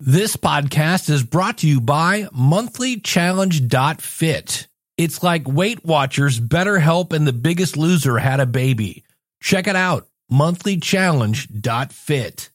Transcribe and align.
This 0.00 0.36
podcast 0.36 1.10
is 1.10 1.24
brought 1.24 1.58
to 1.58 1.66
you 1.66 1.80
by 1.80 2.28
monthlychallenge.fit. 2.32 4.68
It's 4.96 5.24
like 5.24 5.48
Weight 5.48 5.84
Watchers, 5.84 6.38
BetterHelp, 6.38 7.12
and 7.12 7.26
The 7.26 7.32
Biggest 7.32 7.76
Loser 7.76 8.18
had 8.18 8.38
a 8.38 8.46
baby. 8.46 9.02
Check 9.42 9.66
it 9.66 9.74
out, 9.74 10.06
monthlychallenge.fit. 10.30 12.50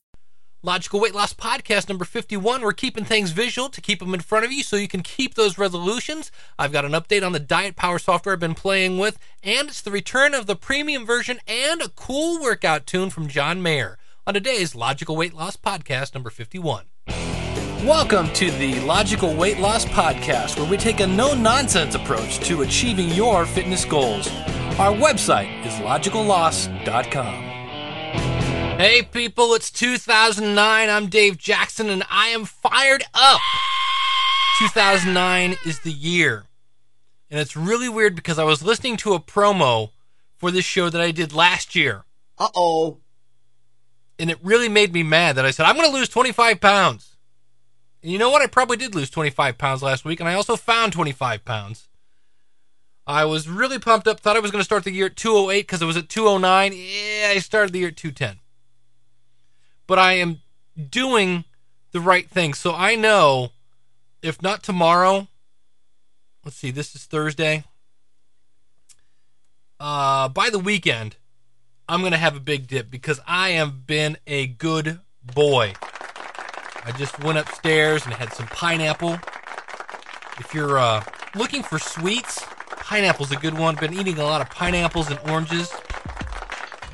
Logical 0.61 1.01
Weight 1.01 1.13
Loss 1.13 1.33
Podcast 1.33 1.89
number 1.89 2.05
51. 2.05 2.61
We're 2.61 2.71
keeping 2.71 3.03
things 3.03 3.31
visual 3.31 3.67
to 3.67 3.81
keep 3.81 3.99
them 3.99 4.13
in 4.13 4.21
front 4.21 4.45
of 4.45 4.53
you 4.53 4.63
so 4.63 4.77
you 4.77 4.87
can 4.87 5.03
keep 5.03 5.35
those 5.35 5.57
resolutions. 5.57 6.31
I've 6.57 6.71
got 6.71 6.85
an 6.85 6.93
update 6.93 7.25
on 7.25 7.33
the 7.33 7.41
Diet 7.41 7.75
Power 7.75 7.99
software 7.99 8.35
I've 8.35 8.39
been 8.39 8.55
playing 8.55 8.99
with, 8.99 9.19
and 9.43 9.67
it's 9.67 9.81
the 9.81 9.91
return 9.91 10.33
of 10.33 10.45
the 10.45 10.55
premium 10.55 11.05
version 11.05 11.41
and 11.45 11.81
a 11.81 11.89
cool 11.89 12.41
workout 12.41 12.87
tune 12.87 13.09
from 13.09 13.27
John 13.27 13.61
Mayer 13.61 13.97
on 14.25 14.33
today's 14.33 14.75
Logical 14.75 15.17
Weight 15.17 15.33
Loss 15.33 15.57
Podcast 15.57 16.13
number 16.13 16.29
51. 16.29 16.85
Welcome 17.07 18.31
to 18.33 18.49
the 18.51 18.79
Logical 18.81 19.35
Weight 19.35 19.59
Loss 19.59 19.85
Podcast, 19.85 20.57
where 20.59 20.69
we 20.69 20.77
take 20.77 20.99
a 21.01 21.07
no 21.07 21.33
nonsense 21.33 21.95
approach 21.95 22.39
to 22.47 22.61
achieving 22.61 23.09
your 23.09 23.45
fitness 23.45 23.83
goals. 23.85 24.27
Our 24.79 24.93
website 24.93 25.65
is 25.65 25.73
logicalloss.com. 25.73 27.43
Hey, 28.79 29.01
people, 29.03 29.53
it's 29.53 29.69
2009. 29.69 30.89
I'm 30.89 31.07
Dave 31.07 31.37
Jackson, 31.37 31.89
and 31.89 32.03
I 32.09 32.29
am 32.29 32.45
fired 32.45 33.03
up. 33.13 33.41
2009 34.59 35.57
is 35.65 35.79
the 35.81 35.91
year. 35.91 36.45
And 37.29 37.39
it's 37.39 37.55
really 37.57 37.89
weird 37.89 38.15
because 38.15 38.39
I 38.39 38.43
was 38.43 38.63
listening 38.63 38.97
to 38.97 39.13
a 39.13 39.19
promo 39.19 39.91
for 40.37 40.51
this 40.51 40.65
show 40.65 40.89
that 40.89 41.01
I 41.01 41.11
did 41.11 41.33
last 41.33 41.75
year. 41.75 42.05
Uh 42.37 42.49
oh. 42.55 42.97
And 44.19 44.29
it 44.29 44.37
really 44.43 44.69
made 44.69 44.93
me 44.93 45.03
mad 45.03 45.35
that 45.35 45.45
I 45.45 45.51
said, 45.51 45.65
I'm 45.65 45.75
going 45.75 45.89
to 45.89 45.95
lose 45.95 46.09
25 46.09 46.61
pounds. 46.61 47.17
And 48.01 48.11
you 48.11 48.17
know 48.17 48.29
what? 48.29 48.41
I 48.41 48.47
probably 48.47 48.77
did 48.77 48.93
lose 48.93 49.09
25 49.09 49.57
pounds 49.57 49.81
last 49.81 50.05
week, 50.05 50.19
and 50.19 50.29
I 50.29 50.33
also 50.33 50.55
found 50.55 50.93
25 50.93 51.43
pounds. 51.45 51.87
I 53.05 53.25
was 53.25 53.49
really 53.49 53.79
pumped 53.79 54.07
up, 54.07 54.19
thought 54.19 54.37
I 54.37 54.39
was 54.39 54.51
going 54.51 54.61
to 54.61 54.65
start 54.65 54.83
the 54.83 54.91
year 54.91 55.07
at 55.07 55.15
208 55.15 55.61
because 55.61 55.81
it 55.81 55.85
was 55.85 55.97
at 55.97 56.09
209. 56.09 56.73
Yeah, 56.73 57.29
I 57.29 57.39
started 57.39 57.73
the 57.73 57.79
year 57.79 57.87
at 57.89 57.97
210. 57.97 58.39
But 59.87 59.99
I 59.99 60.13
am 60.13 60.41
doing 60.89 61.43
the 61.91 61.99
right 61.99 62.29
thing. 62.29 62.53
So 62.53 62.73
I 62.73 62.95
know 62.95 63.51
if 64.21 64.41
not 64.41 64.63
tomorrow, 64.63 65.27
let's 66.45 66.57
see, 66.57 66.71
this 66.71 66.95
is 66.95 67.03
Thursday. 67.05 67.65
Uh, 69.79 70.29
by 70.29 70.49
the 70.49 70.59
weekend, 70.59 71.17
I'm 71.87 71.99
going 71.99 72.13
to 72.13 72.17
have 72.17 72.37
a 72.37 72.39
big 72.39 72.67
dip 72.67 72.89
because 72.89 73.19
I 73.27 73.51
have 73.51 73.85
been 73.85 74.17
a 74.25 74.47
good 74.47 74.99
boy. 75.21 75.73
I 76.85 76.91
just 76.97 77.21
went 77.23 77.37
upstairs 77.37 78.05
and 78.05 78.13
had 78.13 78.31
some 78.33 78.47
pineapple. 78.47 79.19
If 80.39 80.53
you're 80.53 80.77
uh, 80.77 81.03
looking 81.35 81.61
for 81.61 81.79
sweets, 81.79 82.43
pineapple's 82.69 83.31
a 83.31 83.35
good 83.35 83.57
one. 83.57 83.75
Been 83.75 83.93
eating 83.93 84.17
a 84.17 84.23
lot 84.23 84.41
of 84.41 84.49
pineapples 84.49 85.09
and 85.09 85.19
oranges. 85.29 85.73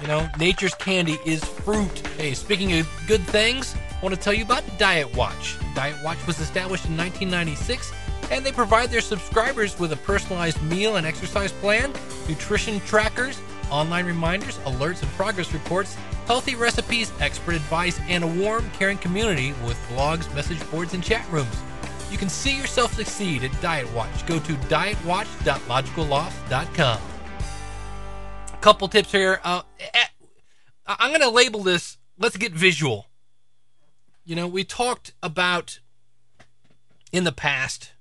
You 0.01 0.07
know, 0.07 0.27
nature's 0.39 0.73
candy 0.75 1.19
is 1.25 1.43
fruit. 1.43 1.99
Hey, 2.17 2.33
speaking 2.33 2.73
of 2.79 2.89
good 3.07 3.21
things, 3.21 3.75
I 3.75 4.01
want 4.01 4.15
to 4.15 4.21
tell 4.21 4.33
you 4.33 4.43
about 4.43 4.63
Diet 4.79 5.15
Watch. 5.15 5.57
Diet 5.75 5.97
Watch 6.03 6.25
was 6.25 6.39
established 6.39 6.85
in 6.85 6.97
1996, 6.97 7.91
and 8.31 8.45
they 8.45 8.51
provide 8.51 8.89
their 8.89 9.01
subscribers 9.01 9.77
with 9.77 9.91
a 9.91 9.97
personalized 9.97 10.61
meal 10.63 10.95
and 10.95 11.05
exercise 11.05 11.51
plan, 11.51 11.93
nutrition 12.27 12.79
trackers, 12.81 13.39
online 13.71 14.05
reminders, 14.05 14.57
alerts, 14.59 15.01
and 15.01 15.11
progress 15.11 15.53
reports 15.53 15.95
healthy 16.25 16.55
recipes, 16.55 17.11
expert 17.19 17.55
advice, 17.55 17.99
and 18.07 18.23
a 18.23 18.27
warm, 18.27 18.69
caring 18.71 18.99
community 18.99 19.53
with 19.65 19.77
blogs, 19.89 20.31
message 20.35 20.59
boards, 20.69 20.93
and 20.93 21.03
chat 21.03 21.25
rooms. 21.31 21.57
You 22.11 22.19
can 22.19 22.29
see 22.29 22.55
yourself 22.55 22.93
succeed 22.93 23.43
at 23.43 23.61
Diet 23.61 23.91
Watch. 23.93 24.27
Go 24.27 24.37
to 24.39 24.53
dietwatch.logicalloss.com. 24.53 27.01
A 28.53 28.57
couple 28.61 28.87
tips 28.87 29.11
here. 29.11 29.41
Uh, 29.43 29.63
eh, 29.79 30.05
I'm 30.85 31.09
going 31.09 31.21
to 31.21 31.29
label 31.29 31.63
this 31.63 31.97
let's 32.19 32.37
get 32.37 32.51
visual. 32.51 33.07
You 34.23 34.35
know, 34.35 34.47
we 34.47 34.63
talked 34.63 35.13
about 35.23 35.79
in 37.11 37.23
the 37.23 37.31
past, 37.31 37.93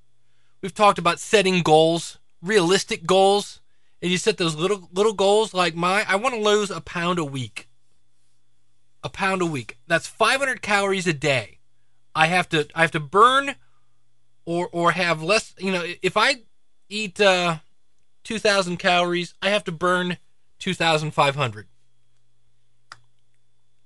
we've 0.60 0.74
talked 0.74 0.98
about 0.98 1.20
setting 1.20 1.62
goals, 1.62 2.18
realistic 2.42 3.06
goals, 3.06 3.60
and 4.00 4.10
you 4.10 4.18
set 4.18 4.36
those 4.36 4.54
little 4.54 4.88
little 4.92 5.12
goals 5.12 5.54
like 5.54 5.74
my 5.74 6.04
I 6.08 6.16
want 6.16 6.34
to 6.34 6.40
lose 6.40 6.70
a 6.70 6.80
pound 6.80 7.18
a 7.18 7.24
week 7.24 7.68
a 9.02 9.08
pound 9.08 9.42
a 9.42 9.46
week. 9.46 9.78
That's 9.86 10.06
500 10.06 10.62
calories 10.62 11.06
a 11.06 11.12
day. 11.12 11.58
I 12.14 12.26
have 12.26 12.48
to 12.50 12.68
I 12.74 12.82
have 12.82 12.90
to 12.92 13.00
burn 13.00 13.54
or 14.44 14.68
or 14.72 14.92
have 14.92 15.22
less, 15.22 15.54
you 15.58 15.72
know, 15.72 15.84
if 16.02 16.16
I 16.16 16.42
eat 16.88 17.20
uh 17.20 17.58
2000 18.24 18.76
calories, 18.78 19.34
I 19.40 19.50
have 19.50 19.64
to 19.64 19.72
burn 19.72 20.18
2500. 20.58 21.66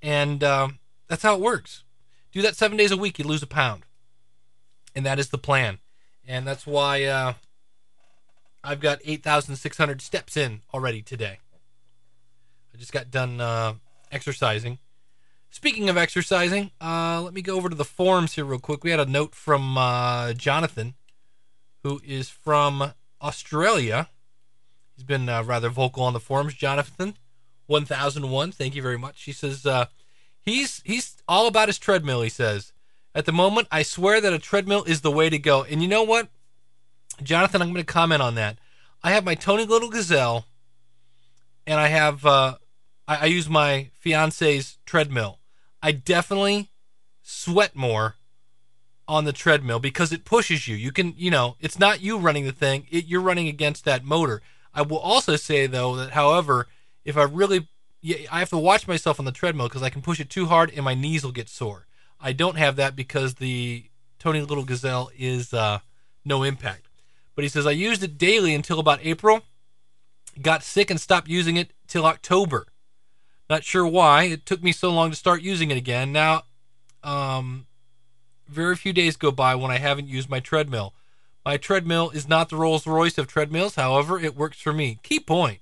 And 0.01 0.43
um, 0.43 0.79
that's 1.07 1.23
how 1.23 1.35
it 1.35 1.41
works. 1.41 1.85
Do 2.33 2.43
that 2.43 2.57
7 2.57 2.77
days 2.77 2.91
a 2.91 2.97
week, 2.97 3.19
you 3.19 3.25
lose 3.25 3.43
a 3.43 3.47
pound. 3.47 3.85
And 4.97 5.07
that 5.07 5.21
is 5.21 5.29
the 5.29 5.39
plan. 5.39 5.79
And 6.27 6.47
that's 6.47 6.67
why 6.67 7.05
uh, 7.05 7.35
I've 8.65 8.81
got 8.81 9.01
8,600 9.05 10.01
steps 10.01 10.37
in 10.37 10.63
already 10.73 11.03
today. 11.03 11.39
I 12.75 12.79
just 12.79 12.93
got 12.93 13.11
done 13.11 13.41
uh, 13.41 13.75
exercising 14.11 14.79
Speaking 15.53 15.91
of 15.91 15.99
exercising, 15.99 16.71
uh, 16.81 17.21
let 17.21 17.35
me 17.35 17.43
go 17.43 17.57
over 17.57 17.69
to 17.69 17.75
the 17.75 17.85
forums 17.85 18.33
here 18.33 18.45
real 18.47 18.59
quick. 18.59 18.83
We 18.83 18.91
had 18.91 19.01
a 19.01 19.05
note 19.05 19.35
from 19.35 19.77
uh, 19.77 20.33
Jonathan, 20.33 20.95
who 21.83 22.01
is 22.03 22.31
from 22.31 22.95
Australia. 23.21 24.09
He's 24.97 25.05
been 25.05 25.29
uh, 25.29 25.43
rather 25.43 25.69
vocal 25.69 26.05
on 26.05 26.15
the 26.15 26.21
forums. 26.21 26.55
Jonathan, 26.55 27.19
one 27.67 27.85
thousand 27.85 28.31
one. 28.31 28.51
Thank 28.51 28.75
you 28.75 28.81
very 28.81 28.97
much. 28.97 29.25
He 29.25 29.33
says 29.33 29.67
uh, 29.67 29.87
he's 30.41 30.81
he's 30.87 31.23
all 31.29 31.47
about 31.47 31.69
his 31.69 31.79
treadmill. 31.79 32.23
He 32.23 32.31
says 32.31 32.73
at 33.15 33.27
the 33.27 33.31
moment, 33.33 33.69
I 33.71 33.83
swear 33.83 34.23
that 34.23 34.33
a 34.33 34.39
treadmill 34.39 34.85
is 34.85 35.03
the 35.03 35.13
way 35.13 35.29
to 35.29 35.39
go. 35.39 35.65
And 35.65 35.83
you 35.83 35.87
know 35.87 36.03
what, 36.03 36.29
Jonathan, 37.25 37.63
I'm 37.63 37.73
going 37.73 37.85
to 37.85 37.93
comment 37.93 38.23
on 38.23 38.35
that. 38.37 38.59
I 39.03 39.13
have 39.13 39.25
my 39.25 39.35
Tony 39.35 39.65
Little 39.65 39.91
Gazelle, 39.91 40.47
and 41.67 41.81
I 41.81 41.89
have 41.89 42.25
uh, 42.25 42.57
I, 43.09 43.17
I 43.17 43.25
use 43.27 43.49
my 43.49 43.91
fiance's 43.99 44.79
treadmill 44.87 45.39
I 45.83 45.93
definitely 45.93 46.71
sweat 47.23 47.75
more 47.75 48.15
on 49.09 49.25
the 49.25 49.33
treadmill 49.33 49.81
because 49.81 50.13
it 50.13 50.25
pushes 50.25 50.69
you. 50.69 50.77
You 50.77 50.93
can, 50.93 51.13
you 51.17 51.31
know, 51.31 51.57
it's 51.59 51.79
not 51.79 52.01
you 52.01 52.19
running 52.19 52.45
the 52.45 52.53
thing, 52.53 52.87
it, 52.91 53.07
you're 53.07 53.21
running 53.21 53.49
against 53.49 53.85
that 53.85 54.05
motor. 54.05 54.41
I 54.73 54.83
will 54.83 54.99
also 54.99 55.37
say 55.37 55.67
though 55.67 55.97
that 55.97 56.13
however, 56.13 56.69
if 57.05 57.17
I 57.17 57.25
really 57.25 57.69
I 58.31 58.39
have 58.39 58.51
to 58.51 58.59
watch 58.59 58.87
myself 58.87 59.19
on 59.19 59.25
the 59.25 59.33
treadmill 59.33 59.69
because 59.69 59.83
I 59.83 59.91
can 59.91 60.03
push 60.03 60.21
it 60.21 60.31
too 60.31 60.47
hard 60.47 60.73
and 60.75 60.85
my 60.85 60.95
knees 60.95 61.25
will 61.25 61.33
get 61.33 61.49
sore. 61.49 61.87
I 62.21 62.33
don't 62.33 62.57
have 62.57 62.77
that 62.77 62.95
because 62.95 63.35
the 63.35 63.87
Tony 64.19 64.41
Little 64.41 64.65
Gazelle 64.65 65.11
is 65.19 65.53
uh, 65.53 65.81
no 66.25 66.45
impact. 66.45 66.89
But 67.35 67.45
he 67.45 67.49
says 67.49 67.67
I 67.67 67.73
used 67.73 68.03
it 68.03 68.19
daily 68.19 68.55
until 68.55 68.79
about 68.79 69.01
April, 69.03 69.43
got 70.41 70.63
sick 70.63 70.91
and 70.91 71.01
stopped 71.01 71.29
using 71.29 71.57
it 71.57 71.73
till 71.87 72.07
October. 72.07 72.67
Not 73.49 73.65
sure 73.65 73.87
why. 73.87 74.25
It 74.25 74.47
took 74.47 74.63
me 74.63 74.73
so 74.73 74.91
long 74.91 75.11
to 75.11 75.17
start 75.17 75.43
using 75.43 75.71
it 75.71 75.77
again. 75.77 76.13
Now, 76.13 76.45
um, 77.03 77.67
very 78.49 78.77
few 78.77 78.93
days 78.93 79.17
go 79.17 79.31
by 79.31 79.55
when 79.55 79.71
I 79.71 79.79
haven't 79.79 80.09
used 80.09 80.31
my 80.31 80.41
treadmill. 80.41 80.95
My 81.45 81.57
treadmill 81.57 82.11
is 82.11 82.29
not 82.29 82.49
the 82.49 82.57
Rolls 82.57 82.87
Royce 82.87 83.19
of 83.19 83.27
treadmills. 83.27 83.75
However, 83.75 84.19
it 84.19 84.37
works 84.37 84.61
for 84.61 84.73
me. 84.73 84.99
Key 85.03 85.21
point. 85.21 85.61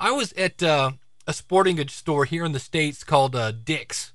I 0.00 0.10
was 0.10 0.32
at 0.32 0.62
uh, 0.62 0.92
a 1.26 1.32
sporting 1.32 1.76
goods 1.76 1.94
store 1.94 2.24
here 2.24 2.44
in 2.44 2.52
the 2.52 2.58
States 2.58 3.04
called 3.04 3.36
uh, 3.36 3.52
Dick's. 3.52 4.12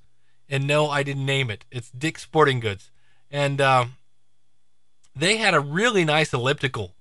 And 0.48 0.66
no, 0.66 0.90
I 0.90 1.02
didn't 1.02 1.24
name 1.24 1.50
it. 1.50 1.64
It's 1.70 1.90
Dick's 1.90 2.22
Sporting 2.22 2.60
Goods. 2.60 2.90
And 3.30 3.60
uh, 3.60 3.86
they 5.14 5.36
had 5.36 5.54
a 5.54 5.60
really 5.60 6.04
nice 6.04 6.32
elliptical, 6.32 6.94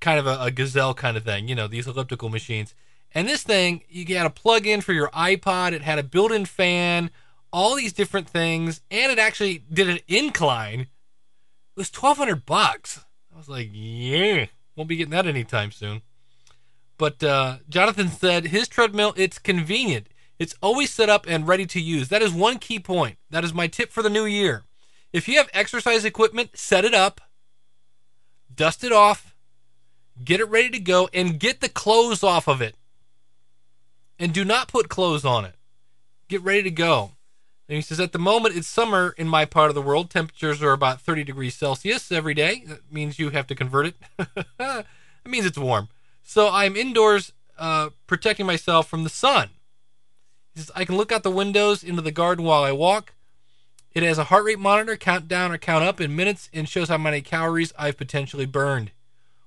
kind 0.00 0.18
of 0.18 0.26
a, 0.26 0.38
a 0.40 0.50
gazelle 0.50 0.94
kind 0.94 1.16
of 1.16 1.24
thing, 1.24 1.48
you 1.48 1.54
know, 1.54 1.68
these 1.68 1.86
elliptical 1.86 2.28
machines. 2.28 2.74
And 3.12 3.28
this 3.28 3.42
thing, 3.42 3.82
you 3.88 4.04
got 4.04 4.26
a 4.26 4.30
plug 4.30 4.66
in 4.66 4.80
for 4.80 4.92
your 4.92 5.08
iPod. 5.10 5.72
It 5.72 5.82
had 5.82 5.98
a 5.98 6.02
built 6.02 6.32
in 6.32 6.46
fan, 6.46 7.10
all 7.52 7.76
these 7.76 7.92
different 7.92 8.28
things, 8.28 8.80
and 8.90 9.12
it 9.12 9.18
actually 9.18 9.62
did 9.72 9.88
an 9.88 10.00
incline. 10.08 10.80
It 10.80 10.88
was 11.76 11.92
1200 11.92 12.44
bucks. 12.44 13.04
I 13.32 13.38
was 13.38 13.48
like, 13.48 13.70
yeah, 13.72 14.46
won't 14.76 14.88
be 14.88 14.96
getting 14.96 15.12
that 15.12 15.26
anytime 15.26 15.70
soon. 15.70 16.02
But 16.98 17.22
uh, 17.22 17.58
Jonathan 17.68 18.08
said 18.08 18.46
his 18.46 18.68
treadmill, 18.68 19.14
it's 19.16 19.38
convenient. 19.38 20.08
It's 20.38 20.54
always 20.60 20.90
set 20.90 21.08
up 21.08 21.26
and 21.28 21.46
ready 21.46 21.66
to 21.66 21.80
use. 21.80 22.08
That 22.08 22.22
is 22.22 22.32
one 22.32 22.58
key 22.58 22.78
point. 22.78 23.18
That 23.30 23.44
is 23.44 23.54
my 23.54 23.66
tip 23.66 23.90
for 23.90 24.02
the 24.02 24.10
new 24.10 24.24
year. 24.24 24.64
If 25.14 25.28
you 25.28 25.36
have 25.36 25.48
exercise 25.54 26.04
equipment, 26.04 26.56
set 26.56 26.84
it 26.84 26.92
up, 26.92 27.20
dust 28.52 28.82
it 28.82 28.90
off, 28.90 29.32
get 30.24 30.40
it 30.40 30.48
ready 30.48 30.70
to 30.70 30.80
go, 30.80 31.08
and 31.14 31.38
get 31.38 31.60
the 31.60 31.68
clothes 31.68 32.24
off 32.24 32.48
of 32.48 32.60
it 32.60 32.74
and 34.18 34.34
do 34.34 34.44
not 34.44 34.66
put 34.66 34.88
clothes 34.88 35.24
on 35.24 35.44
it. 35.44 35.54
Get 36.26 36.42
ready 36.42 36.64
to 36.64 36.70
go. 36.72 37.12
And 37.68 37.76
he 37.76 37.80
says, 37.80 38.00
at 38.00 38.10
the 38.10 38.18
moment, 38.18 38.56
it's 38.56 38.66
summer 38.66 39.14
in 39.16 39.28
my 39.28 39.44
part 39.44 39.68
of 39.68 39.76
the 39.76 39.82
world. 39.82 40.10
Temperatures 40.10 40.60
are 40.64 40.72
about 40.72 41.00
30 41.00 41.22
degrees 41.22 41.54
Celsius 41.54 42.10
every 42.10 42.34
day. 42.34 42.64
That 42.66 42.92
means 42.92 43.16
you 43.16 43.30
have 43.30 43.46
to 43.46 43.54
convert 43.54 43.86
it. 43.86 43.96
that 44.58 44.86
means 45.24 45.46
it's 45.46 45.56
warm. 45.56 45.90
So 46.24 46.50
I'm 46.50 46.74
indoors 46.74 47.32
uh, 47.56 47.90
protecting 48.08 48.46
myself 48.46 48.88
from 48.88 49.04
the 49.04 49.10
sun. 49.10 49.50
He 50.54 50.60
says, 50.60 50.72
I 50.74 50.84
can 50.84 50.96
look 50.96 51.12
out 51.12 51.22
the 51.22 51.30
windows 51.30 51.84
into 51.84 52.02
the 52.02 52.10
garden 52.10 52.44
while 52.44 52.64
I 52.64 52.72
walk. 52.72 53.14
It 53.94 54.02
has 54.02 54.18
a 54.18 54.24
heart 54.24 54.44
rate 54.44 54.58
monitor, 54.58 54.96
count 54.96 55.28
down 55.28 55.52
or 55.52 55.58
count 55.58 55.84
up 55.84 56.00
in 56.00 56.16
minutes, 56.16 56.50
and 56.52 56.68
shows 56.68 56.88
how 56.88 56.98
many 56.98 57.20
calories 57.20 57.72
I've 57.78 57.96
potentially 57.96 58.46
burned. 58.46 58.90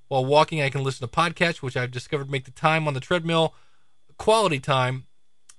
While 0.07 0.25
walking, 0.25 0.61
I 0.61 0.69
can 0.69 0.83
listen 0.83 1.07
to 1.07 1.13
podcasts, 1.13 1.61
which 1.61 1.75
I've 1.75 1.91
discovered 1.91 2.31
make 2.31 2.45
the 2.45 2.51
time 2.51 2.88
on 2.88 2.94
the 2.94 3.01
treadmill 3.01 3.53
quality 4.17 4.59
time 4.59 5.05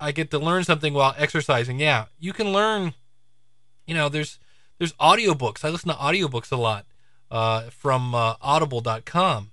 I 0.00 0.12
get 0.12 0.30
to 0.30 0.38
learn 0.38 0.64
something 0.64 0.94
while 0.94 1.14
exercising. 1.16 1.80
Yeah, 1.80 2.06
you 2.18 2.32
can 2.32 2.52
learn. 2.52 2.94
You 3.86 3.94
know, 3.94 4.08
there's 4.08 4.38
there's 4.78 4.92
audiobooks. 4.94 5.64
I 5.64 5.70
listen 5.70 5.88
to 5.88 5.96
audiobooks 5.96 6.52
a 6.52 6.56
lot 6.56 6.86
uh, 7.30 7.62
from 7.70 8.14
uh, 8.14 8.34
Audible.com, 8.40 9.50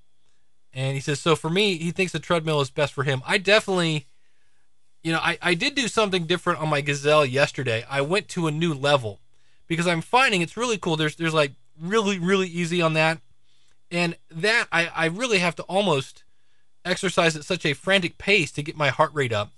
and 0.74 0.94
he 0.94 1.02
says 1.02 1.20
so. 1.20 1.36
For 1.36 1.50
me, 1.50 1.78
he 1.78 1.92
thinks 1.92 2.12
the 2.12 2.20
treadmill 2.20 2.62
is 2.62 2.70
best 2.70 2.94
for 2.94 3.04
him. 3.04 3.24
I 3.26 3.40
definitely, 3.40 4.06
you 5.04 5.12
know, 5.12 5.20
I 5.20 5.38
I 5.42 5.54
did 5.56 5.74
do 5.74 5.88
something 5.88 6.26
different 6.26 6.60
on 6.60 6.70
my 6.70 6.82
Gazelle 6.82 7.26
yesterday. 7.26 7.84
I 7.90 8.02
went 8.02 8.28
to 8.30 8.46
a 8.46 8.52
new 8.52 8.74
level 8.74 9.22
because 9.68 9.88
I'm 9.88 10.02
finding 10.02 10.42
it's 10.42 10.58
really 10.58 10.78
cool. 10.78 10.98
There's 10.98 11.16
there's 11.16 11.34
like 11.34 11.54
really 11.80 12.20
really 12.20 12.48
easy 12.48 12.82
on 12.82 12.94
that, 12.94 13.20
and 13.92 14.16
that 14.32 14.68
I 14.72 14.88
I 14.88 15.06
really 15.06 15.40
have 15.40 15.56
to 15.56 15.64
almost 15.64 16.24
exercise 16.84 17.36
at 17.36 17.46
such 17.46 17.66
a 17.66 17.74
frantic 17.74 18.18
pace 18.18 18.52
to 18.52 18.64
get 18.64 18.78
my 18.78 18.90
heart 18.90 19.12
rate 19.14 19.34
up 19.34 19.52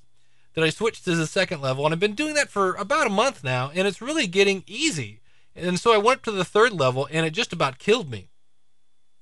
that 0.54 0.64
I 0.64 0.70
switched 0.70 1.06
to 1.06 1.16
the 1.16 1.28
second 1.28 1.62
level, 1.62 1.86
and 1.86 1.94
I've 1.94 2.00
been 2.00 2.16
doing 2.16 2.34
that 2.34 2.50
for 2.50 2.74
about 2.76 3.06
a 3.06 3.12
month 3.12 3.44
now, 3.44 3.70
and 3.76 3.88
it's 3.88 4.02
really 4.02 4.26
getting 4.26 4.64
easy. 4.66 5.20
And 5.56 5.80
so 5.80 5.92
I 5.92 5.98
went 5.98 6.24
to 6.24 6.32
the 6.32 6.46
third 6.46 6.74
level, 6.74 7.08
and 7.12 7.26
it 7.26 7.32
just 7.32 7.54
about 7.54 7.80
killed 7.80 8.10
me, 8.10 8.30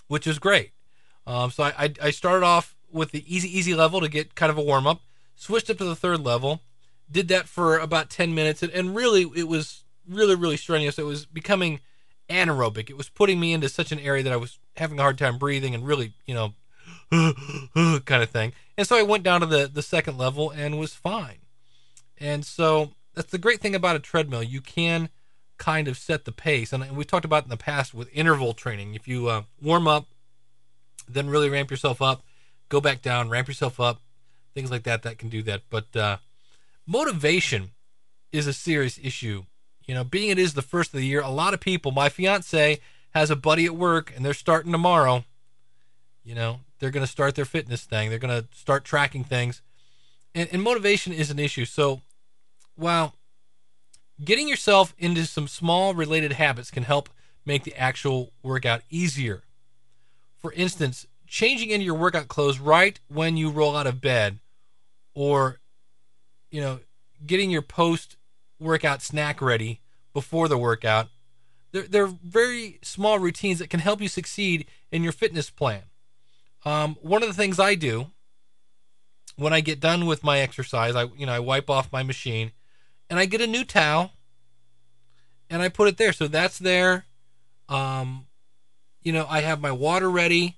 which 0.08 0.28
is 0.28 0.40
great. 0.40 0.72
Um, 1.28 1.52
so 1.52 1.64
I, 1.64 1.94
I 2.02 2.12
started 2.12 2.46
off 2.46 2.76
with 2.92 3.12
the 3.12 3.24
easy, 3.34 3.50
easy 3.50 3.74
level 3.74 4.00
to 4.00 4.08
get 4.08 4.36
kind 4.36 4.50
of 4.50 4.58
a 4.58 4.62
warm 4.62 4.88
up, 4.88 5.02
switched 5.36 5.70
up 5.70 5.78
to 5.80 5.86
the 5.86 5.96
third 5.96 6.22
level, 6.22 6.62
did 7.12 7.28
that 7.30 7.48
for 7.48 7.80
about 7.80 8.10
10 8.10 8.34
minutes, 8.36 8.64
and, 8.64 8.72
and 8.72 8.96
really, 8.96 9.24
it 9.36 9.48
was 9.48 9.84
really, 10.08 10.36
really 10.36 10.58
strenuous. 10.58 11.00
It 11.00 11.06
was 11.06 11.26
becoming 11.26 11.80
anaerobic. 12.30 12.90
It 12.90 12.98
was 12.98 13.10
putting 13.10 13.40
me 13.40 13.54
into 13.54 13.70
such 13.70 13.92
an 13.92 14.00
area 14.00 14.24
that 14.24 14.34
I 14.34 14.38
was 14.38 14.60
having 14.78 15.00
a 15.00 15.02
hard 15.02 15.18
time 15.18 15.38
breathing 15.38 15.76
and 15.76 15.86
really, 15.86 16.14
you 16.26 16.34
know, 16.34 16.54
kind 18.06 18.24
of 18.24 18.30
thing. 18.30 18.54
And 18.78 18.88
so 18.88 18.98
I 18.98 19.04
went 19.04 19.24
down 19.24 19.42
to 19.42 19.46
the, 19.46 19.70
the 19.72 19.82
second 19.82 20.18
level 20.18 20.50
and 20.50 20.80
was 20.80 20.94
fine. 20.94 21.38
And 22.18 22.46
so 22.46 22.92
that's 23.14 23.32
the 23.32 23.38
great 23.38 23.62
thing 23.62 23.76
about 23.76 23.96
a 23.96 24.00
treadmill. 24.00 24.44
You 24.44 24.62
can 24.62 25.10
kind 25.58 25.88
of 25.88 25.98
set 25.98 26.26
the 26.26 26.32
pace. 26.32 26.74
And 26.74 26.96
we 26.96 27.04
talked 27.04 27.26
about 27.26 27.44
in 27.44 27.50
the 27.50 27.58
past 27.58 27.94
with 27.94 28.10
interval 28.14 28.54
training. 28.54 28.96
If 28.96 29.08
you 29.08 29.28
uh, 29.28 29.44
warm 29.62 29.88
up, 29.88 30.08
then 31.08 31.30
really 31.30 31.50
ramp 31.50 31.72
yourself 31.72 32.02
up, 32.02 32.24
go 32.70 32.82
back 32.82 33.02
down, 33.02 33.30
ramp 33.30 33.48
yourself 33.48 33.80
up, 33.80 34.02
things 34.54 34.72
like 34.72 34.84
that, 34.84 35.04
that 35.04 35.18
can 35.18 35.30
do 35.30 35.42
that. 35.44 35.62
But 35.70 35.96
uh, 35.96 36.18
motivation 36.86 37.72
is 38.32 38.48
a 38.48 38.54
serious 38.54 39.00
issue. 39.02 39.46
You 39.86 39.94
know, 39.94 40.04
being 40.04 40.30
it 40.30 40.40
is 40.40 40.54
the 40.54 40.62
first 40.62 40.94
of 40.94 41.00
the 41.00 41.06
year, 41.06 41.22
a 41.22 41.30
lot 41.30 41.54
of 41.54 41.60
people, 41.60 41.92
my 41.92 42.10
fiance 42.10 42.80
has 43.12 43.30
a 43.30 43.36
buddy 43.36 43.66
at 43.66 43.76
work 43.76 44.12
and 44.16 44.26
they're 44.26 44.34
starting 44.34 44.72
tomorrow. 44.72 45.24
You 46.24 46.36
know, 46.36 46.62
they're 46.80 46.92
going 46.92 47.06
to 47.06 47.12
start 47.12 47.36
their 47.36 47.46
fitness 47.46 47.84
thing. 47.84 48.10
They're 48.10 48.20
going 48.20 48.42
to 48.42 48.48
start 48.56 48.84
tracking 48.84 49.24
things. 49.24 49.62
And, 50.34 50.50
and 50.52 50.62
motivation 50.62 51.14
is 51.14 51.30
an 51.30 51.40
issue. 51.40 51.66
So 51.66 52.02
while 52.76 53.16
getting 54.24 54.48
yourself 54.48 54.94
into 54.98 55.26
some 55.26 55.48
small 55.48 55.94
related 55.94 56.34
habits 56.34 56.72
can 56.72 56.84
help 56.84 57.10
make 57.46 57.64
the 57.64 57.76
actual 57.76 58.32
workout 58.42 58.82
easier. 58.90 59.44
For 60.38 60.52
instance, 60.54 61.06
changing 61.28 61.70
into 61.70 61.86
your 61.86 61.96
workout 61.96 62.28
clothes 62.28 62.60
right 62.60 63.00
when 63.08 63.38
you 63.38 63.50
roll 63.50 63.76
out 63.76 63.88
of 63.88 64.02
bed 64.02 64.40
or 65.14 65.60
you 66.56 66.62
know, 66.62 66.80
getting 67.26 67.52
your 67.52 67.62
post 67.62 68.16
workout 68.60 69.02
snack 69.02 69.42
ready 69.42 69.82
before 70.14 70.48
the 70.48 70.58
workout. 70.58 71.10
They're, 71.72 71.88
they're 71.88 72.08
very 72.08 72.80
small 72.82 73.20
routines 73.20 73.60
that 73.60 73.70
can 73.70 73.82
help 73.82 74.02
you 74.02 74.08
succeed 74.08 74.66
in 74.92 75.04
your 75.04 75.12
fitness 75.12 75.50
plan. 75.50 75.84
Um, 76.64 76.98
one 77.02 77.22
of 77.22 77.28
the 77.28 77.36
things 77.36 77.60
I 77.60 77.76
do 77.76 78.08
when 79.36 79.54
I 79.54 79.62
get 79.62 79.80
done 79.80 80.06
with 80.06 80.24
my 80.24 80.40
exercise, 80.40 80.96
I 80.96 81.04
you 81.18 81.26
know 81.26 81.34
I 81.34 81.40
wipe 81.40 81.70
off 81.70 81.92
my 81.92 82.04
machine, 82.04 82.52
and 83.10 83.20
I 83.20 83.26
get 83.26 83.42
a 83.42 83.48
new 83.48 83.64
towel, 83.64 84.12
and 85.50 85.62
I 85.62 85.70
put 85.70 85.88
it 85.88 85.98
there. 85.98 86.14
So 86.14 86.28
that's 86.28 86.58
there. 86.58 87.06
Um, 87.68 88.28
you 89.02 89.12
know, 89.12 89.26
I 89.30 89.42
have 89.42 89.62
my 89.62 89.72
water 89.72 90.10
ready, 90.10 90.58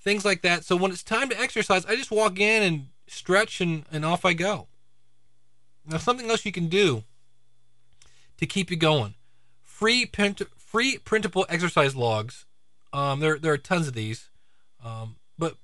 things 0.00 0.24
like 0.24 0.42
that. 0.42 0.64
So 0.64 0.76
when 0.76 0.90
it's 0.90 1.02
time 1.02 1.28
to 1.30 1.40
exercise, 1.40 1.86
I 1.86 1.96
just 1.96 2.10
walk 2.10 2.38
in 2.38 2.62
and 2.62 2.88
stretch, 3.06 3.60
and 3.60 3.84
and 3.90 4.04
off 4.04 4.24
I 4.24 4.34
go. 4.34 4.68
Now 5.86 5.96
something 5.96 6.28
else 6.28 6.44
you 6.44 6.52
can 6.52 6.68
do 6.68 7.04
to 8.38 8.46
keep 8.46 8.70
you 8.70 8.76
going: 8.76 9.14
free 9.62 10.06
print, 10.06 10.42
free 10.56 10.98
printable 10.98 11.46
exercise 11.48 11.94
logs. 11.94 12.46
Um, 12.92 13.20
there 13.20 13.38
there 13.38 13.52
are 13.52 13.58
tons 13.58 13.86
of 13.86 13.94
these. 13.94 14.30
Um, 14.82 15.16
but 15.38 15.56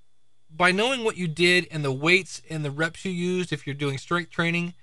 by 0.51 0.73
knowing 0.73 1.05
what 1.05 1.17
you 1.17 1.27
did 1.27 1.67
and 1.71 1.85
the 1.85 1.93
weights 1.93 2.43
and 2.51 2.65
the 2.65 2.71
reps 2.71 3.05
you 3.05 3.13
used, 3.13 3.53
if 3.53 3.67
you're 3.67 3.75
doing 3.75 3.99
strength 3.99 4.31
training, 4.31 4.75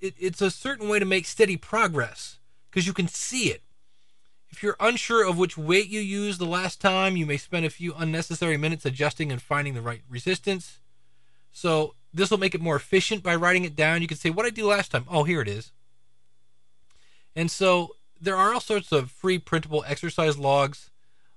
it's 0.00 0.40
a 0.40 0.50
certain 0.50 0.88
way 0.88 0.98
to 0.98 1.04
make 1.04 1.26
steady 1.26 1.56
progress 1.56 2.38
because 2.70 2.86
you 2.86 2.92
can 2.92 3.08
see 3.08 3.50
it. 3.50 3.62
If 4.50 4.62
you're 4.62 4.76
unsure 4.80 5.26
of 5.26 5.38
which 5.38 5.56
weight 5.56 5.88
you 5.88 6.00
used 6.00 6.40
the 6.40 6.46
last 6.46 6.80
time, 6.80 7.16
you 7.16 7.24
may 7.24 7.36
spend 7.36 7.64
a 7.64 7.70
few 7.70 7.94
unnecessary 7.94 8.56
minutes 8.56 8.84
adjusting 8.84 9.30
and 9.30 9.40
finding 9.40 9.74
the 9.74 9.82
right 9.82 10.02
resistance. 10.08 10.80
So 11.52 11.94
this 12.12 12.30
will 12.30 12.38
make 12.38 12.54
it 12.54 12.60
more 12.60 12.76
efficient 12.76 13.22
by 13.22 13.36
writing 13.36 13.64
it 13.64 13.76
down. 13.76 14.02
You 14.02 14.08
can 14.08 14.16
say, 14.16 14.30
What 14.30 14.46
I 14.46 14.50
do 14.50 14.66
last 14.66 14.90
time? 14.90 15.04
Oh, 15.08 15.24
here 15.24 15.40
it 15.40 15.48
is. 15.48 15.72
And 17.34 17.50
so 17.50 17.94
there 18.20 18.36
are 18.36 18.52
all 18.52 18.60
sorts 18.60 18.92
of 18.92 19.10
free 19.10 19.38
printable 19.38 19.84
exercise 19.86 20.38
logs. 20.38 20.90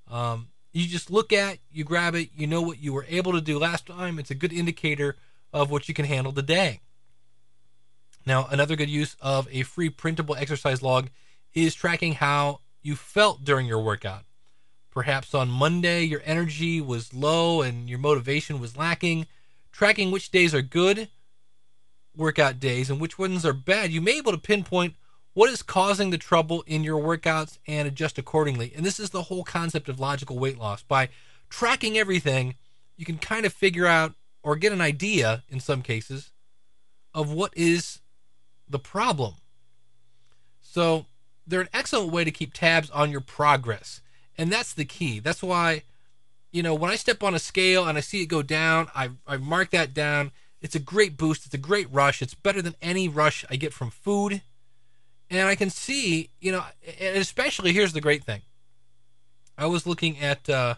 Um, 0.10 0.50
you 0.72 0.88
just 0.88 1.12
look 1.12 1.32
at, 1.32 1.60
you 1.72 1.84
grab 1.84 2.16
it, 2.16 2.30
you 2.36 2.48
know 2.48 2.62
what 2.62 2.80
you 2.80 2.94
were 2.94 3.06
able 3.08 3.32
to 3.34 3.42
do 3.42 3.60
last 3.60 3.86
time. 3.86 4.20
It's 4.20 4.32
a 4.32 4.36
good 4.36 4.52
indicator 4.52 5.16
of 5.52 5.70
what 5.70 5.88
you 5.88 5.94
can 5.94 6.06
handle 6.06 6.34
today. 6.34 6.82
Now, 8.26 8.48
another 8.50 8.76
good 8.76 8.90
use 8.90 9.16
of 9.22 9.48
a 9.52 9.64
free 9.64 9.90
printable 9.90 10.36
exercise 10.36 10.82
log 10.82 11.10
is 11.54 11.76
tracking 11.76 12.14
how 12.14 12.62
you 12.82 12.96
felt 12.96 13.44
during 13.44 13.68
your 13.68 13.82
workout. 13.82 14.24
Perhaps 14.90 15.34
on 15.34 15.50
Monday, 15.50 16.04
your 16.04 16.22
energy 16.26 16.80
was 16.80 17.14
low 17.14 17.62
and 17.62 17.90
your 17.90 18.00
motivation 18.00 18.60
was 18.60 18.78
lacking. 18.78 19.28
Tracking 19.72 20.12
which 20.12 20.32
days 20.32 20.54
are 20.54 20.62
good 20.62 21.10
workout 22.16 22.60
days 22.60 22.90
and 22.90 23.00
which 23.00 23.18
ones 23.18 23.46
are 23.46 23.54
bad, 23.54 23.92
you 23.92 24.02
may 24.02 24.14
be 24.14 24.18
able 24.20 24.32
to 24.32 24.38
pinpoint 24.38 24.94
what 25.34 25.50
is 25.50 25.62
causing 25.62 26.10
the 26.10 26.18
trouble 26.18 26.64
in 26.68 26.84
your 26.84 27.02
workouts 27.02 27.58
and 27.68 27.88
adjust 27.88 28.18
accordingly. 28.18 28.72
And 28.76 28.86
this 28.86 29.00
is 29.00 29.10
the 29.10 29.24
whole 29.24 29.44
concept 29.44 29.90
of 29.90 30.00
logical 30.00 30.38
weight 30.38 30.60
loss. 30.60 30.84
By 30.84 31.10
tracking 31.50 31.98
everything, 31.98 32.56
you 32.98 33.06
can 33.06 33.18
kind 33.18 33.46
of 33.46 33.54
figure 33.54 33.88
out 33.88 34.14
or 34.44 34.56
get 34.56 34.74
an 34.74 34.82
idea 34.82 35.44
in 35.50 35.60
some 35.60 35.82
cases 35.82 36.32
of 37.14 37.32
what 37.32 37.54
is 37.56 38.00
the 38.70 38.80
problem. 38.80 39.36
So, 40.62 41.06
they're 41.46 41.62
an 41.62 41.70
excellent 41.74 42.12
way 42.12 42.24
to 42.24 42.32
keep 42.32 42.54
tabs 42.54 42.90
on 42.92 43.12
your 43.12 43.22
progress. 43.22 44.02
And 44.38 44.52
that's 44.52 44.74
the 44.74 44.86
key. 44.86 45.20
That's 45.20 45.44
why, 45.44 45.84
you 46.52 46.64
know, 46.64 46.74
when 46.74 46.90
I 46.90 46.96
step 46.96 47.22
on 47.22 47.36
a 47.36 47.40
scale 47.40 47.86
and 47.86 47.98
I 47.98 48.02
see 48.02 48.22
it 48.22 48.28
go 48.28 48.42
down, 48.42 48.88
I, 48.96 49.10
I 49.28 49.38
mark 49.38 49.72
that 49.72 49.94
down. 49.94 50.32
It's 50.62 50.76
a 50.76 50.80
great 50.80 51.18
boost. 51.18 51.46
It's 51.46 51.54
a 51.54 51.60
great 51.60 51.88
rush. 51.92 52.22
It's 52.22 52.34
better 52.34 52.62
than 52.62 52.76
any 52.82 53.10
rush 53.10 53.44
I 53.50 53.58
get 53.58 53.74
from 53.74 53.90
food 53.92 54.42
and 55.36 55.48
I 55.48 55.56
can 55.56 55.70
see, 55.70 56.30
you 56.40 56.52
know, 56.52 56.64
and 57.00 57.18
especially 57.18 57.74
here's 57.74 57.94
the 57.94 58.02
great 58.02 58.24
thing. 58.24 58.42
I 59.58 59.66
was 59.68 59.86
looking 59.86 60.20
at, 60.20 60.50
uh, 60.50 60.76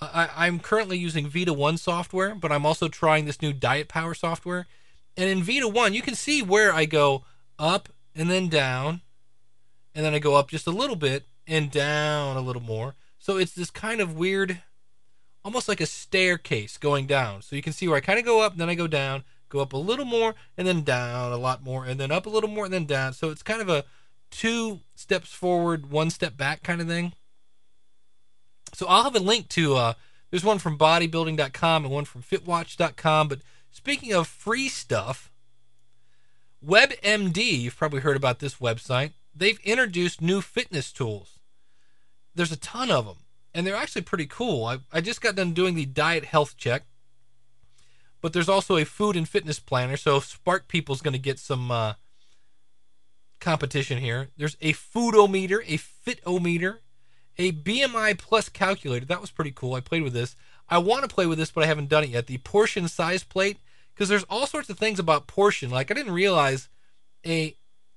I, 0.00 0.46
am 0.46 0.60
currently 0.60 0.98
using 0.98 1.28
Vita 1.28 1.52
One 1.52 1.76
software, 1.76 2.34
but 2.34 2.52
I'm 2.52 2.66
also 2.66 2.88
trying 2.88 3.24
this 3.24 3.42
new 3.42 3.52
Diet 3.52 3.88
Power 3.88 4.14
software. 4.14 4.66
And 5.16 5.28
in 5.28 5.42
Vita 5.42 5.68
One, 5.68 5.94
you 5.94 6.02
can 6.02 6.14
see 6.14 6.42
where 6.42 6.72
I 6.72 6.84
go 6.84 7.24
up 7.58 7.88
and 8.14 8.30
then 8.30 8.48
down, 8.48 9.00
and 9.94 10.04
then 10.04 10.14
I 10.14 10.18
go 10.18 10.34
up 10.34 10.50
just 10.50 10.66
a 10.66 10.70
little 10.70 10.96
bit 10.96 11.26
and 11.46 11.70
down 11.70 12.36
a 12.36 12.40
little 12.40 12.62
more. 12.62 12.94
So 13.18 13.38
it's 13.38 13.52
this 13.52 13.70
kind 13.70 14.00
of 14.00 14.16
weird, 14.16 14.62
almost 15.44 15.68
like 15.68 15.80
a 15.80 15.86
staircase 15.86 16.76
going 16.78 17.06
down. 17.06 17.42
So 17.42 17.56
you 17.56 17.62
can 17.62 17.72
see 17.72 17.88
where 17.88 17.96
I 17.96 18.00
kind 18.00 18.18
of 18.18 18.24
go 18.24 18.40
up, 18.40 18.56
then 18.56 18.68
I 18.68 18.74
go 18.74 18.86
down, 18.86 19.24
go 19.48 19.60
up 19.60 19.72
a 19.72 19.78
little 19.78 20.04
more 20.04 20.34
and 20.56 20.66
then 20.66 20.82
down 20.82 21.32
a 21.32 21.36
lot 21.36 21.62
more 21.62 21.84
and 21.84 21.98
then 22.00 22.10
up 22.10 22.26
a 22.26 22.30
little 22.30 22.50
more 22.50 22.64
and 22.64 22.74
then 22.74 22.84
down. 22.84 23.12
So 23.12 23.30
it's 23.30 23.42
kind 23.42 23.60
of 23.60 23.68
a 23.68 23.84
two 24.30 24.80
steps 24.94 25.32
forward, 25.32 25.90
one 25.90 26.10
step 26.10 26.36
back 26.36 26.62
kind 26.62 26.80
of 26.80 26.88
thing. 26.88 27.12
So 28.74 28.86
I'll 28.86 29.04
have 29.04 29.16
a 29.16 29.20
link 29.20 29.48
to 29.50 29.76
uh, 29.76 29.94
there's 30.30 30.44
one 30.44 30.58
from 30.58 30.78
bodybuilding.com 30.78 31.84
and 31.84 31.94
one 31.94 32.04
from 32.04 32.22
fitwatch.com. 32.22 33.28
But 33.28 33.40
speaking 33.70 34.12
of 34.12 34.26
free 34.26 34.68
stuff, 34.68 35.30
WebMD, 36.64 37.60
you've 37.60 37.76
probably 37.76 38.00
heard 38.00 38.16
about 38.16 38.40
this 38.40 38.56
website. 38.56 39.12
They've 39.34 39.60
introduced 39.60 40.20
new 40.20 40.40
fitness 40.40 40.92
tools. 40.92 41.38
There's 42.34 42.52
a 42.52 42.56
ton 42.56 42.90
of 42.90 43.06
them, 43.06 43.16
and 43.54 43.66
they're 43.66 43.76
actually 43.76 44.02
pretty 44.02 44.26
cool. 44.26 44.64
I, 44.64 44.78
I 44.92 45.00
just 45.00 45.20
got 45.20 45.36
done 45.36 45.52
doing 45.52 45.74
the 45.74 45.86
diet 45.86 46.24
health 46.24 46.56
check, 46.56 46.84
but 48.20 48.32
there's 48.32 48.48
also 48.48 48.76
a 48.76 48.84
food 48.84 49.16
and 49.16 49.28
fitness 49.28 49.58
planner. 49.58 49.96
So 49.96 50.20
Spark 50.20 50.68
People's 50.68 51.02
going 51.02 51.12
to 51.12 51.18
get 51.18 51.38
some 51.38 51.70
uh, 51.70 51.94
competition 53.40 53.98
here. 53.98 54.28
There's 54.36 54.56
a 54.60 54.72
foodometer, 54.72 55.60
a 55.66 55.78
fitometer, 55.78 56.78
a 57.38 57.52
BMI 57.52 58.18
plus 58.18 58.48
calculator. 58.48 59.06
That 59.06 59.20
was 59.20 59.30
pretty 59.30 59.52
cool. 59.52 59.74
I 59.74 59.80
played 59.80 60.02
with 60.02 60.12
this. 60.12 60.36
I 60.68 60.78
want 60.78 61.08
to 61.08 61.14
play 61.14 61.26
with 61.26 61.38
this, 61.38 61.50
but 61.50 61.64
I 61.64 61.66
haven't 61.66 61.88
done 61.88 62.04
it 62.04 62.10
yet. 62.10 62.26
The 62.26 62.38
portion 62.38 62.88
size 62.88 63.22
plate, 63.22 63.58
because 63.94 64.08
there's 64.08 64.24
all 64.24 64.46
sorts 64.46 64.68
of 64.70 64.78
things 64.78 64.98
about 64.98 65.26
portion. 65.26 65.70
Like 65.70 65.90
I 65.90 65.94
didn't 65.94 66.12
realize 66.14 66.68
a, 67.24 67.56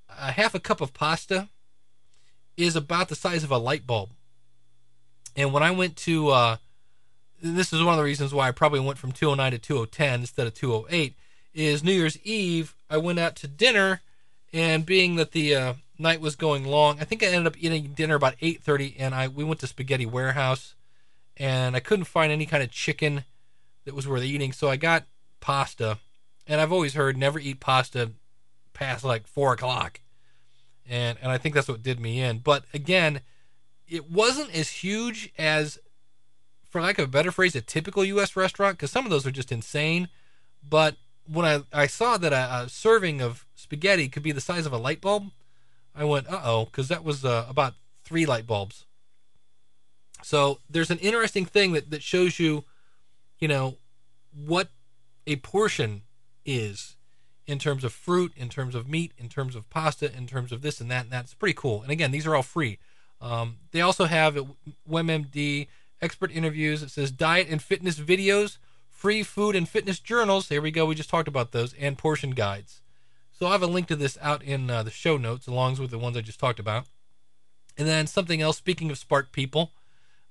a 0.09 0.31
half 0.31 0.53
a 0.53 0.59
cup 0.59 0.81
of 0.81 0.93
pasta 0.93 1.49
is 2.57 2.75
about 2.75 3.09
the 3.09 3.15
size 3.15 3.43
of 3.43 3.51
a 3.51 3.57
light 3.57 3.87
bulb. 3.87 4.11
And 5.35 5.53
when 5.53 5.63
I 5.63 5.71
went 5.71 5.95
to, 5.97 6.29
uh, 6.29 6.57
this 7.41 7.73
is 7.73 7.83
one 7.83 7.93
of 7.93 7.97
the 7.97 8.03
reasons 8.03 8.33
why 8.33 8.47
I 8.47 8.51
probably 8.51 8.79
went 8.79 8.97
from 8.97 9.11
209 9.11 9.51
to 9.51 9.57
2010 9.57 10.21
instead 10.21 10.47
of 10.47 10.53
208, 10.53 11.15
is 11.53 11.83
New 11.83 11.93
Year's 11.93 12.17
Eve. 12.23 12.75
I 12.89 12.97
went 12.97 13.19
out 13.19 13.35
to 13.37 13.47
dinner, 13.47 14.01
and 14.53 14.85
being 14.85 15.15
that 15.15 15.31
the 15.31 15.55
uh, 15.55 15.73
night 15.97 16.21
was 16.21 16.35
going 16.35 16.65
long, 16.65 16.99
I 16.99 17.03
think 17.03 17.23
I 17.23 17.27
ended 17.27 17.47
up 17.47 17.61
eating 17.61 17.93
dinner 17.93 18.15
about 18.15 18.37
8:30, 18.41 18.95
and 18.99 19.15
I 19.15 19.27
we 19.27 19.43
went 19.43 19.59
to 19.61 19.67
Spaghetti 19.67 20.05
Warehouse, 20.05 20.75
and 21.37 21.75
I 21.75 21.79
couldn't 21.79 22.05
find 22.05 22.31
any 22.31 22.45
kind 22.45 22.63
of 22.63 22.71
chicken 22.71 23.25
that 23.85 23.95
was 23.95 24.07
worth 24.07 24.23
eating, 24.23 24.53
so 24.53 24.69
I 24.69 24.75
got 24.75 25.05
pasta, 25.39 25.99
and 26.47 26.59
I've 26.59 26.71
always 26.71 26.93
heard 26.93 27.17
never 27.17 27.39
eat 27.39 27.59
pasta 27.59 28.11
past 28.73 29.03
like 29.03 29.27
four 29.27 29.53
o'clock, 29.53 30.01
and 30.87 31.17
and 31.21 31.31
I 31.31 31.37
think 31.37 31.55
that's 31.55 31.67
what 31.67 31.83
did 31.83 31.99
me 31.99 32.21
in. 32.21 32.39
But 32.39 32.65
again 32.73 33.21
it 33.89 34.09
wasn't 34.09 34.53
as 34.55 34.69
huge 34.69 35.33
as, 35.37 35.79
for 36.69 36.81
lack 36.81 36.99
of 36.99 37.05
a 37.05 37.11
better 37.11 37.31
phrase, 37.31 37.55
a 37.55 37.61
typical 37.61 38.05
U.S. 38.05 38.35
restaurant 38.35 38.77
because 38.77 38.91
some 38.91 39.05
of 39.05 39.11
those 39.11 39.25
are 39.25 39.31
just 39.31 39.51
insane. 39.51 40.07
But 40.67 40.95
when 41.25 41.45
I, 41.45 41.61
I 41.73 41.87
saw 41.87 42.17
that 42.17 42.33
a, 42.33 42.63
a 42.63 42.69
serving 42.69 43.21
of 43.21 43.45
spaghetti 43.55 44.07
could 44.07 44.23
be 44.23 44.31
the 44.31 44.41
size 44.41 44.65
of 44.65 44.73
a 44.73 44.77
light 44.77 45.01
bulb, 45.01 45.31
I 45.95 46.03
went, 46.03 46.31
uh 46.31 46.41
oh, 46.43 46.65
because 46.65 46.87
that 46.87 47.03
was 47.03 47.25
uh, 47.25 47.45
about 47.49 47.73
three 48.03 48.25
light 48.25 48.47
bulbs. 48.47 48.85
So 50.23 50.59
there's 50.69 50.91
an 50.91 50.99
interesting 50.99 51.45
thing 51.45 51.73
that, 51.73 51.91
that 51.91 52.03
shows 52.03 52.39
you, 52.39 52.65
you 53.39 53.47
know, 53.47 53.77
what 54.33 54.69
a 55.25 55.37
portion 55.37 56.03
is 56.45 56.97
in 57.47 57.57
terms 57.57 57.83
of 57.83 57.93
fruit, 57.93 58.31
in 58.35 58.49
terms 58.49 58.75
of 58.75 58.87
meat, 58.87 59.11
in 59.17 59.29
terms 59.29 59.55
of 59.55 59.69
pasta, 59.69 60.15
in 60.15 60.27
terms 60.27 60.51
of 60.51 60.61
this 60.61 60.79
and 60.79 60.91
that 60.91 61.05
and 61.05 61.11
that's 61.11 61.33
pretty 61.33 61.55
cool. 61.55 61.81
And 61.81 61.91
again, 61.91 62.11
these 62.11 62.27
are 62.27 62.35
all 62.35 62.43
free. 62.43 62.79
Um, 63.21 63.57
they 63.71 63.81
also 63.81 64.05
have 64.05 64.37
at 64.37 64.45
WebMD 64.89 65.67
expert 66.01 66.31
interviews. 66.31 66.83
It 66.83 66.91
says 66.91 67.11
diet 67.11 67.47
and 67.49 67.61
fitness 67.61 67.99
videos, 67.99 68.57
free 68.89 69.23
food 69.23 69.55
and 69.55 69.67
fitness 69.67 69.99
journals. 69.99 70.49
Here 70.49 70.61
we 70.61 70.71
go. 70.71 70.85
We 70.85 70.95
just 70.95 71.09
talked 71.09 71.27
about 71.27 71.51
those 71.51 71.73
and 71.73 71.97
portion 71.97 72.31
guides. 72.31 72.81
So 73.31 73.47
I 73.47 73.53
have 73.53 73.63
a 73.63 73.67
link 73.67 73.87
to 73.87 73.95
this 73.95 74.17
out 74.21 74.43
in 74.43 74.69
uh, 74.69 74.83
the 74.83 74.91
show 74.91 75.17
notes, 75.17 75.47
along 75.47 75.77
with 75.77 75.91
the 75.91 75.97
ones 75.97 76.17
I 76.17 76.21
just 76.21 76.39
talked 76.39 76.59
about. 76.59 76.85
And 77.77 77.87
then 77.87 78.07
something 78.07 78.41
else. 78.41 78.57
Speaking 78.57 78.91
of 78.91 78.97
Spark 78.97 79.31
people, 79.31 79.71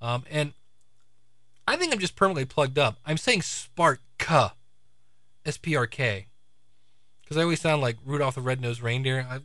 um, 0.03 0.25
and 0.31 0.53
I 1.67 1.77
think 1.77 1.93
I'm 1.93 1.99
just 1.99 2.17
permanently 2.17 2.45
plugged 2.45 2.79
up. 2.79 2.99
I'm 3.07 3.17
saying 3.17 3.43
Spark, 3.43 4.01
S 4.29 5.57
P 5.57 5.75
R 5.75 5.87
K, 5.87 6.27
because 7.23 7.39
I 7.39 7.43
always 7.43 7.61
sound 7.61 7.81
like 7.81 7.97
Rudolph 8.05 8.35
the 8.35 8.43
Red-Nosed 8.43 8.83
Reindeer. 8.83 9.27
I, 9.31 9.41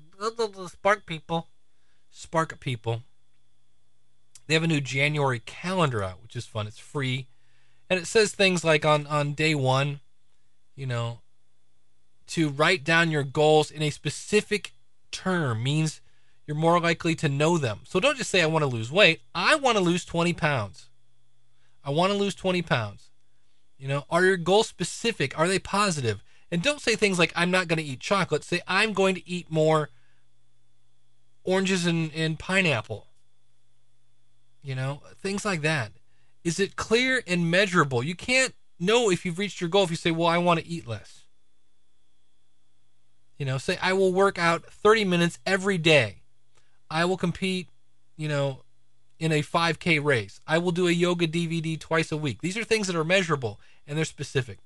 Spark 0.67 1.05
people, 1.05 1.47
Spark 2.09 2.59
people. 2.59 3.03
They 4.47 4.53
have 4.53 4.63
a 4.63 4.67
new 4.67 4.81
January 4.81 5.39
calendar 5.39 6.03
out, 6.03 6.21
which 6.21 6.35
is 6.35 6.45
fun. 6.45 6.67
It's 6.67 6.79
free. 6.79 7.27
And 7.89 7.99
it 7.99 8.07
says 8.07 8.33
things 8.33 8.63
like 8.63 8.85
on, 8.85 9.07
on 9.07 9.33
day 9.33 9.55
one, 9.55 10.01
you 10.75 10.85
know, 10.85 11.19
to 12.27 12.49
write 12.49 12.83
down 12.83 13.11
your 13.11 13.23
goals 13.23 13.69
in 13.71 13.81
a 13.81 13.89
specific 13.89 14.73
term 15.11 15.63
means 15.63 16.01
you're 16.45 16.57
more 16.57 16.79
likely 16.79 17.15
to 17.15 17.29
know 17.29 17.57
them. 17.57 17.81
So 17.83 17.99
don't 17.99 18.17
just 18.17 18.29
say, 18.29 18.41
I 18.41 18.47
want 18.47 18.63
to 18.63 18.67
lose 18.67 18.91
weight. 18.91 19.21
I 19.33 19.55
want 19.55 19.77
to 19.77 19.83
lose 19.83 20.03
20 20.03 20.33
pounds. 20.33 20.89
I 21.83 21.91
want 21.91 22.11
to 22.11 22.17
lose 22.17 22.35
20 22.35 22.61
pounds. 22.61 23.09
You 23.77 23.87
know, 23.87 24.05
are 24.09 24.25
your 24.25 24.37
goals 24.37 24.67
specific? 24.67 25.37
Are 25.37 25.47
they 25.47 25.59
positive? 25.59 26.23
And 26.51 26.61
don't 26.61 26.81
say 26.81 26.95
things 26.95 27.19
like, 27.19 27.33
I'm 27.35 27.51
not 27.51 27.67
going 27.67 27.79
to 27.79 27.83
eat 27.83 27.99
chocolate. 27.99 28.43
Say, 28.43 28.61
I'm 28.67 28.93
going 28.93 29.15
to 29.15 29.27
eat 29.27 29.51
more 29.51 29.89
oranges 31.43 31.85
and, 31.85 32.11
and 32.13 32.39
pineapple 32.39 33.07
you 34.63 34.75
know, 34.75 35.01
things 35.19 35.45
like 35.45 35.61
that. 35.61 35.91
Is 36.43 36.59
it 36.59 36.75
clear 36.75 37.21
and 37.27 37.51
measurable? 37.51 38.03
You 38.03 38.15
can't 38.15 38.53
know 38.79 39.09
if 39.09 39.25
you've 39.25 39.39
reached 39.39 39.61
your 39.61 39.69
goal 39.69 39.83
if 39.83 39.89
you 39.89 39.95
say, 39.95 40.11
well, 40.11 40.27
I 40.27 40.37
want 40.37 40.59
to 40.59 40.67
eat 40.67 40.87
less. 40.87 41.25
You 43.37 43.45
know, 43.45 43.57
say, 43.57 43.77
I 43.81 43.93
will 43.93 44.13
work 44.13 44.39
out 44.39 44.65
30 44.65 45.05
minutes 45.05 45.39
every 45.45 45.77
day. 45.77 46.21
I 46.89 47.05
will 47.05 47.17
compete, 47.17 47.69
you 48.15 48.27
know, 48.27 48.63
in 49.19 49.31
a 49.31 49.41
5K 49.41 50.03
race. 50.03 50.39
I 50.47 50.57
will 50.57 50.71
do 50.71 50.87
a 50.87 50.91
yoga 50.91 51.27
DVD 51.27 51.79
twice 51.79 52.11
a 52.11 52.17
week. 52.17 52.41
These 52.41 52.57
are 52.57 52.63
things 52.63 52.87
that 52.87 52.95
are 52.95 53.03
measurable 53.03 53.59
and 53.87 53.97
they're 53.97 54.05
specific. 54.05 54.59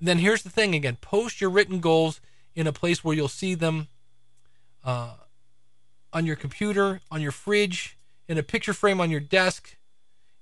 Then 0.00 0.18
here's 0.18 0.42
the 0.42 0.50
thing 0.50 0.74
again 0.74 0.96
post 1.00 1.40
your 1.40 1.50
written 1.50 1.80
goals 1.80 2.20
in 2.54 2.66
a 2.66 2.72
place 2.72 3.04
where 3.04 3.14
you'll 3.14 3.28
see 3.28 3.54
them 3.54 3.88
uh, 4.84 5.14
on 6.12 6.26
your 6.26 6.36
computer, 6.36 7.00
on 7.10 7.20
your 7.20 7.30
fridge, 7.30 7.96
in 8.28 8.38
a 8.38 8.42
picture 8.42 8.72
frame 8.72 9.00
on 9.00 9.10
your 9.10 9.20
desk, 9.20 9.76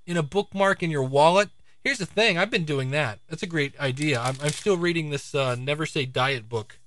in 0.05 0.17
a 0.17 0.23
bookmark 0.23 0.81
in 0.83 0.91
your 0.91 1.03
wallet. 1.03 1.49
Here's 1.83 1.97
the 1.97 2.05
thing 2.05 2.37
I've 2.37 2.51
been 2.51 2.65
doing 2.65 2.91
that. 2.91 3.19
That's 3.29 3.43
a 3.43 3.47
great 3.47 3.79
idea. 3.79 4.19
I'm, 4.19 4.35
I'm 4.41 4.51
still 4.51 4.77
reading 4.77 5.09
this 5.09 5.33
uh, 5.33 5.55
Never 5.55 5.85
Say 5.85 6.05
Diet 6.05 6.47
book 6.47 6.79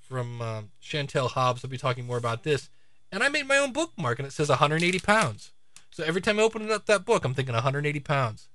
from 0.00 0.40
uh, 0.40 0.62
Chantel 0.82 1.30
Hobbs. 1.30 1.64
I'll 1.64 1.70
be 1.70 1.78
talking 1.78 2.06
more 2.06 2.18
about 2.18 2.42
this. 2.42 2.68
And 3.10 3.22
I 3.22 3.28
made 3.28 3.46
my 3.46 3.58
own 3.58 3.72
bookmark, 3.72 4.18
and 4.18 4.26
it 4.26 4.32
says 4.32 4.48
180 4.48 4.98
pounds. 5.00 5.52
So 5.90 6.04
every 6.04 6.20
time 6.20 6.38
I 6.38 6.42
open 6.42 6.70
up 6.70 6.86
that 6.86 7.04
book, 7.04 7.24
I'm 7.24 7.34
thinking 7.34 7.54
180 7.54 8.00
pounds. 8.00 8.48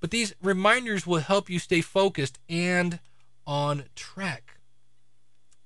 But 0.00 0.10
these 0.10 0.34
reminders 0.42 1.06
will 1.06 1.20
help 1.20 1.50
you 1.50 1.58
stay 1.58 1.82
focused 1.82 2.38
and 2.48 2.98
on 3.46 3.84
track. 3.94 4.56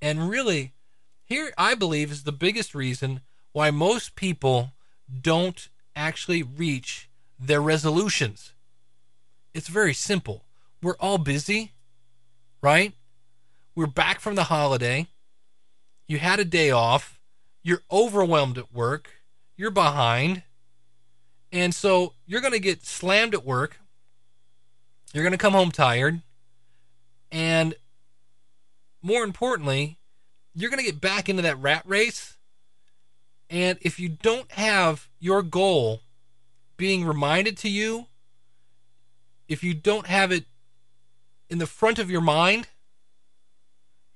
And 0.03 0.29
really, 0.29 0.73
here 1.25 1.53
I 1.57 1.75
believe 1.75 2.11
is 2.11 2.25
the 2.25 2.33
biggest 2.33 2.75
reason 2.75 3.21
why 3.53 3.71
most 3.71 4.17
people 4.17 4.73
don't 5.23 5.69
actually 5.97 6.43
reach 6.43 7.09
their 7.39 7.61
resolutions. 7.61 8.53
It's 9.53 9.69
very 9.69 9.95
simple. 9.95 10.45
We're 10.83 10.97
all 10.99 11.19
busy, 11.19 11.73
right? 12.63 12.93
We're 13.75 13.87
back 13.87 14.21
from 14.21 14.35
the 14.35 14.45
holiday. 14.45 15.09
You 16.07 16.19
had 16.19 16.41
a 16.41 16.45
day 16.45 16.71
off. 16.71 17.19
You're 17.63 17.83
overwhelmed 17.91 18.59
at 18.59 18.73
work. 18.73 19.11
You're 19.57 19.71
behind. 19.71 20.43
And 21.53 21.75
so 21.75 22.15
you're 22.27 22.41
going 22.41 22.53
to 22.53 22.61
get 22.61 22.85
slammed 22.85 23.35
at 23.35 23.45
work. 23.45 23.79
You're 25.13 25.23
going 25.23 25.33
to 25.33 25.39
come 25.39 25.53
home 25.53 25.71
tired. 25.71 26.21
And 27.31 27.75
more 29.03 29.23
importantly, 29.23 29.99
you're 30.55 30.71
going 30.71 30.85
to 30.85 30.91
get 30.91 31.01
back 31.01 31.29
into 31.29 31.43
that 31.43 31.61
rat 31.61 31.83
race 31.87 32.34
and 33.51 33.79
if 33.83 33.99
you 33.99 34.09
don't 34.09 34.51
have 34.53 35.09
your 35.19 35.43
goal 35.43 36.01
being 36.77 37.05
reminded 37.05 37.57
to 37.59 37.69
you, 37.69 38.07
if 39.49 39.63
you 39.63 39.75
don't 39.75 40.07
have 40.07 40.33
it 40.33 40.47
in 41.51 41.59
the 41.59 41.67
front 41.67 41.99
of 41.99 42.11
your 42.11 42.21
mind, 42.21 42.69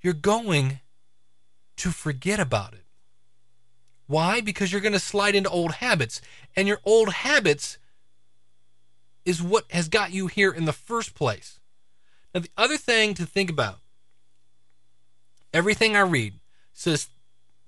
you're 0.01 0.15
going 0.15 0.81
to 1.77 1.91
forget 1.91 2.41
about 2.41 2.73
it. 2.73 2.85
Why? 4.07 4.41
Because 4.41 4.73
you're 4.73 4.81
going 4.81 4.93
to 4.95 4.99
slide 4.99 5.35
into 5.35 5.51
old 5.51 5.73
habits. 5.73 6.21
And 6.57 6.67
your 6.67 6.81
old 6.85 7.13
habits 7.13 7.79
is 9.25 9.43
what 9.43 9.71
has 9.71 9.89
got 9.89 10.13
you 10.13 10.27
here 10.27 10.51
in 10.51 10.65
the 10.65 10.73
first 10.73 11.15
place. 11.15 11.61
Now, 12.35 12.41
the 12.41 12.51
other 12.57 12.79
thing 12.79 13.15
to 13.15 13.27
think 13.27 13.51
about 13.51 13.81
everything 15.53 15.97
I 15.97 16.01
read 16.01 16.35
says 16.73 17.09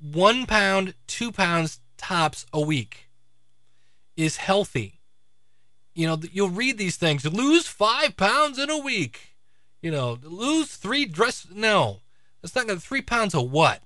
one 0.01 0.47
pound, 0.47 0.95
two 1.07 1.31
pounds 1.33 1.81
tops 1.97 2.47
a 2.53 2.61
week 2.61 3.09
is 4.17 4.39
healthy. 4.39 5.01
You 5.95 6.07
know, 6.07 6.21
you'll 6.33 6.51
read 6.51 6.79
these 6.79 6.97
things 6.97 7.25
lose 7.27 7.67
five 7.67 8.17
pounds 8.17 8.59
in 8.59 8.71
a 8.71 8.79
week. 8.79 9.37
You 9.83 9.91
know, 9.91 10.19
lose 10.23 10.77
three 10.77 11.05
dress. 11.07 11.47
No, 11.53 12.01
that's 12.41 12.55
not 12.55 12.67
going 12.67 12.79
to, 12.79 12.85
three 12.85 13.03
pounds 13.03 13.35
of 13.35 13.51
what? 13.51 13.83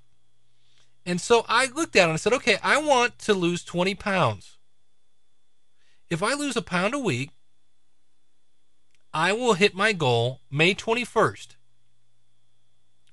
And 1.07 1.21
so 1.21 1.45
I 1.49 1.67
looked 1.67 1.97
at 1.97 2.03
it 2.03 2.05
and 2.05 2.13
I 2.13 2.17
said, 2.17 2.33
okay, 2.35 2.57
I 2.63 2.79
want 2.79 3.19
to 3.21 3.35
lose 3.35 3.63
20 3.63 3.95
pounds. 3.95 4.59
If 6.11 6.23
I 6.23 6.35
lose 6.35 6.57
a 6.57 6.63
pound 6.63 6.95
a 6.95 6.99
week, 6.99 7.31
I 9.13 9.33
will 9.33 9.55
hit 9.55 9.75
my 9.75 9.93
goal 9.93 10.41
May 10.51 10.75
21st. 10.75 11.49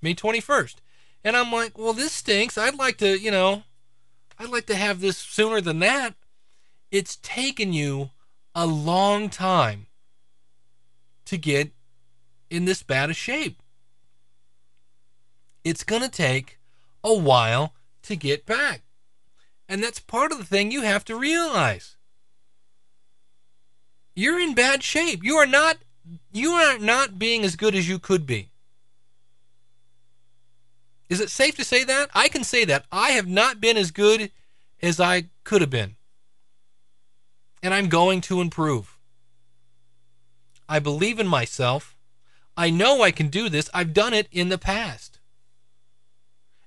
May 0.01 0.15
21st. 0.15 0.75
And 1.23 1.37
I'm 1.37 1.51
like, 1.51 1.77
well, 1.77 1.93
this 1.93 2.11
stinks. 2.11 2.57
I'd 2.57 2.77
like 2.77 2.97
to, 2.97 3.19
you 3.19 3.31
know, 3.31 3.63
I'd 4.39 4.49
like 4.49 4.65
to 4.67 4.75
have 4.75 5.01
this 5.01 5.17
sooner 5.17 5.61
than 5.61 5.79
that. 5.79 6.15
It's 6.89 7.17
taken 7.17 7.73
you 7.73 8.09
a 8.55 8.65
long 8.65 9.29
time 9.29 9.87
to 11.25 11.37
get 11.37 11.71
in 12.49 12.65
this 12.65 12.83
bad 12.83 13.09
a 13.09 13.13
shape. 13.13 13.61
It's 15.63 15.83
going 15.83 16.01
to 16.01 16.09
take 16.09 16.59
a 17.03 17.13
while 17.13 17.73
to 18.03 18.15
get 18.15 18.45
back. 18.45 18.81
And 19.69 19.81
that's 19.81 19.99
part 19.99 20.31
of 20.31 20.37
the 20.37 20.43
thing 20.43 20.71
you 20.71 20.81
have 20.81 21.05
to 21.05 21.15
realize. 21.15 21.95
You're 24.15 24.39
in 24.39 24.53
bad 24.53 24.83
shape. 24.83 25.23
You 25.23 25.37
are 25.37 25.45
not 25.45 25.77
you 26.33 26.51
are 26.51 26.77
not 26.77 27.19
being 27.19 27.43
as 27.43 27.55
good 27.55 27.75
as 27.75 27.87
you 27.87 27.99
could 27.99 28.25
be. 28.25 28.50
Is 31.11 31.19
it 31.19 31.29
safe 31.29 31.57
to 31.57 31.65
say 31.65 31.83
that? 31.83 32.09
I 32.15 32.29
can 32.29 32.45
say 32.45 32.63
that. 32.63 32.85
I 32.89 33.11
have 33.11 33.27
not 33.27 33.59
been 33.59 33.75
as 33.75 33.91
good 33.91 34.31
as 34.81 34.97
I 34.97 35.25
could 35.43 35.59
have 35.59 35.69
been. 35.69 35.97
And 37.61 37.73
I'm 37.73 37.89
going 37.89 38.21
to 38.21 38.39
improve. 38.39 38.97
I 40.69 40.79
believe 40.79 41.19
in 41.19 41.27
myself. 41.27 41.97
I 42.55 42.69
know 42.69 43.01
I 43.01 43.11
can 43.11 43.27
do 43.27 43.49
this. 43.49 43.69
I've 43.73 43.93
done 43.93 44.13
it 44.13 44.29
in 44.31 44.47
the 44.47 44.57
past. 44.57 45.19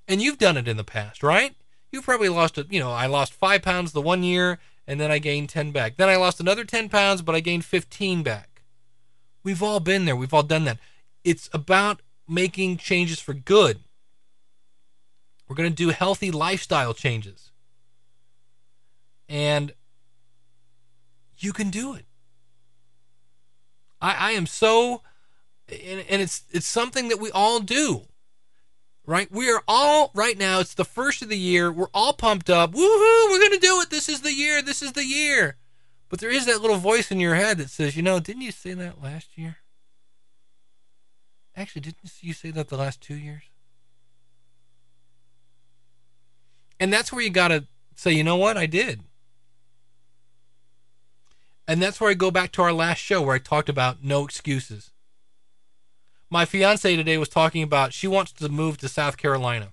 And 0.07 0.21
you've 0.21 0.37
done 0.37 0.57
it 0.57 0.67
in 0.67 0.77
the 0.77 0.83
past, 0.83 1.23
right? 1.23 1.55
You 1.91 2.03
probably 2.03 2.29
lost 2.29 2.59
it. 2.59 2.71
You 2.71 2.79
know, 2.79 2.91
I 2.91 3.07
lost 3.07 3.33
five 3.33 3.63
pounds 3.63 3.93
the 3.93 4.01
one 4.01 4.21
year, 4.21 4.59
and 4.85 5.01
then 5.01 5.09
I 5.09 5.17
gained 5.17 5.49
10 5.49 5.71
back. 5.71 5.97
Then 5.97 6.07
I 6.07 6.17
lost 6.17 6.39
another 6.39 6.65
10 6.65 6.87
pounds, 6.89 7.23
but 7.23 7.33
I 7.33 7.39
gained 7.39 7.65
15 7.65 8.21
back. 8.21 8.61
We've 9.43 9.63
all 9.63 9.79
been 9.79 10.05
there. 10.05 10.15
We've 10.15 10.35
all 10.35 10.43
done 10.43 10.65
that. 10.65 10.77
It's 11.23 11.49
about 11.51 12.03
making 12.27 12.77
changes 12.77 13.19
for 13.19 13.33
good. 13.33 13.79
We're 15.47 15.55
going 15.55 15.69
to 15.69 15.75
do 15.75 15.89
healthy 15.89 16.31
lifestyle 16.31 16.93
changes. 16.93 17.51
And 19.27 19.73
you 21.37 21.53
can 21.53 21.69
do 21.69 21.93
it. 21.93 22.05
I, 24.01 24.29
I 24.29 24.31
am 24.31 24.45
so, 24.45 25.01
and, 25.69 26.03
and 26.09 26.21
it's 26.21 26.43
it's 26.51 26.67
something 26.67 27.09
that 27.09 27.19
we 27.19 27.31
all 27.31 27.59
do 27.59 28.03
right? 29.05 29.31
We 29.31 29.49
are 29.51 29.63
all 29.67 30.11
right 30.13 30.37
now. 30.37 30.59
It's 30.59 30.73
the 30.73 30.85
first 30.85 31.21
of 31.21 31.29
the 31.29 31.37
year. 31.37 31.71
We're 31.71 31.87
all 31.93 32.13
pumped 32.13 32.49
up. 32.49 32.71
Woohoo! 32.71 33.29
We're 33.29 33.41
gonna 33.41 33.59
do 33.59 33.81
it. 33.81 33.89
This 33.89 34.09
is 34.09 34.21
the 34.21 34.33
year. 34.33 34.61
This 34.61 34.81
is 34.81 34.93
the 34.93 35.05
year. 35.05 35.57
But 36.09 36.19
there 36.19 36.29
is 36.29 36.45
that 36.45 36.61
little 36.61 36.77
voice 36.77 37.11
in 37.11 37.19
your 37.19 37.35
head 37.35 37.57
that 37.57 37.69
says, 37.69 37.95
you 37.95 38.03
know, 38.03 38.19
didn't 38.19 38.43
you 38.43 38.51
say 38.51 38.73
that 38.73 39.01
last 39.01 39.37
year? 39.37 39.57
Actually, 41.55 41.81
didn't 41.81 42.11
you 42.21 42.33
say 42.33 42.51
that 42.51 42.69
the 42.69 42.77
last 42.77 43.01
two 43.01 43.15
years? 43.15 43.43
And 46.79 46.91
that's 46.91 47.11
where 47.11 47.23
you 47.23 47.29
gotta 47.29 47.65
say, 47.95 48.11
you 48.11 48.23
know 48.23 48.37
what, 48.37 48.57
I 48.57 48.65
did. 48.65 49.01
And 51.67 51.81
that's 51.81 51.99
where 51.99 52.11
I 52.11 52.13
go 52.13 52.29
back 52.29 52.51
to 52.53 52.61
our 52.61 52.73
last 52.73 52.99
show 52.99 53.21
where 53.21 53.35
I 53.35 53.39
talked 53.39 53.69
about 53.69 54.03
no 54.03 54.23
excuses 54.23 54.91
my 56.29 56.45
fiance 56.45 56.95
today 56.95 57.17
was 57.17 57.29
talking 57.29 57.63
about 57.63 57.93
she 57.93 58.07
wants 58.07 58.31
to 58.33 58.49
move 58.49 58.77
to 58.77 58.89
South 58.89 59.17
Carolina 59.17 59.71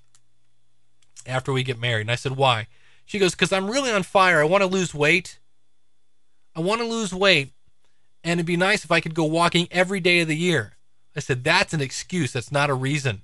after 1.27 1.53
we 1.53 1.63
get 1.63 1.81
married. 1.81 2.03
And 2.03 2.11
I 2.11 2.17
said, 2.17 2.37
why? 2.37 2.69
She 3.05 3.19
goes, 3.19 3.33
because 3.33 3.53
I'm 3.53 3.71
really 3.71 3.91
on 3.91 4.03
fire. 4.03 4.41
I 4.41 4.45
want 4.45 4.63
to 4.63 4.69
lose 4.69 4.95
weight. 4.95 5.39
I 6.55 6.61
want 6.61 6.81
to 6.81 6.87
lose 6.87 7.13
weight. 7.13 7.53
And 8.23 8.39
it'd 8.39 8.47
be 8.47 8.57
nice 8.57 8.85
if 8.85 8.93
I 8.93 9.01
could 9.01 9.15
go 9.15 9.25
walking 9.25 9.67
every 9.71 9.99
day 9.99 10.21
of 10.21 10.29
the 10.29 10.37
year. 10.37 10.77
I 11.17 11.21
said, 11.21 11.43
that's 11.43 11.75
an 11.75 11.81
excuse. 11.81 12.33
That's 12.33 12.53
not 12.53 12.71
a 12.71 12.75
reason. 12.75 13.23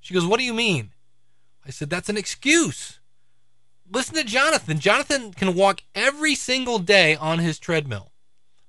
She 0.00 0.14
goes, 0.14 0.24
what 0.24 0.38
do 0.38 0.44
you 0.44 0.54
mean? 0.54 0.92
I 1.66 1.70
said, 1.70 1.90
that's 1.90 2.08
an 2.08 2.16
excuse. 2.16 3.00
Listen 3.90 4.14
to 4.16 4.24
Jonathan. 4.24 4.78
Jonathan 4.78 5.32
can 5.32 5.54
walk 5.54 5.82
every 5.94 6.34
single 6.34 6.78
day 6.78 7.16
on 7.16 7.38
his 7.38 7.58
treadmill. 7.58 8.12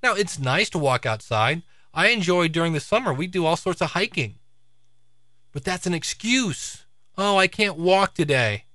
Now, 0.04 0.14
it's 0.14 0.40
nice 0.40 0.70
to 0.72 0.78
walk 0.80 1.06
outside. 1.06 1.64
I 1.94 2.10
enjoy 2.10 2.48
during 2.48 2.74
the 2.74 2.80
summer. 2.80 3.14
We 3.14 3.28
do 3.28 3.46
all 3.46 3.58
sorts 3.58 3.82
of 3.82 3.92
hiking. 3.92 4.36
But 5.52 5.64
that's 5.64 5.88
an 5.88 5.94
excuse. 5.94 6.86
Oh, 7.18 7.38
I 7.38 7.48
can't 7.48 7.78
walk 7.78 8.14
today. 8.14 8.66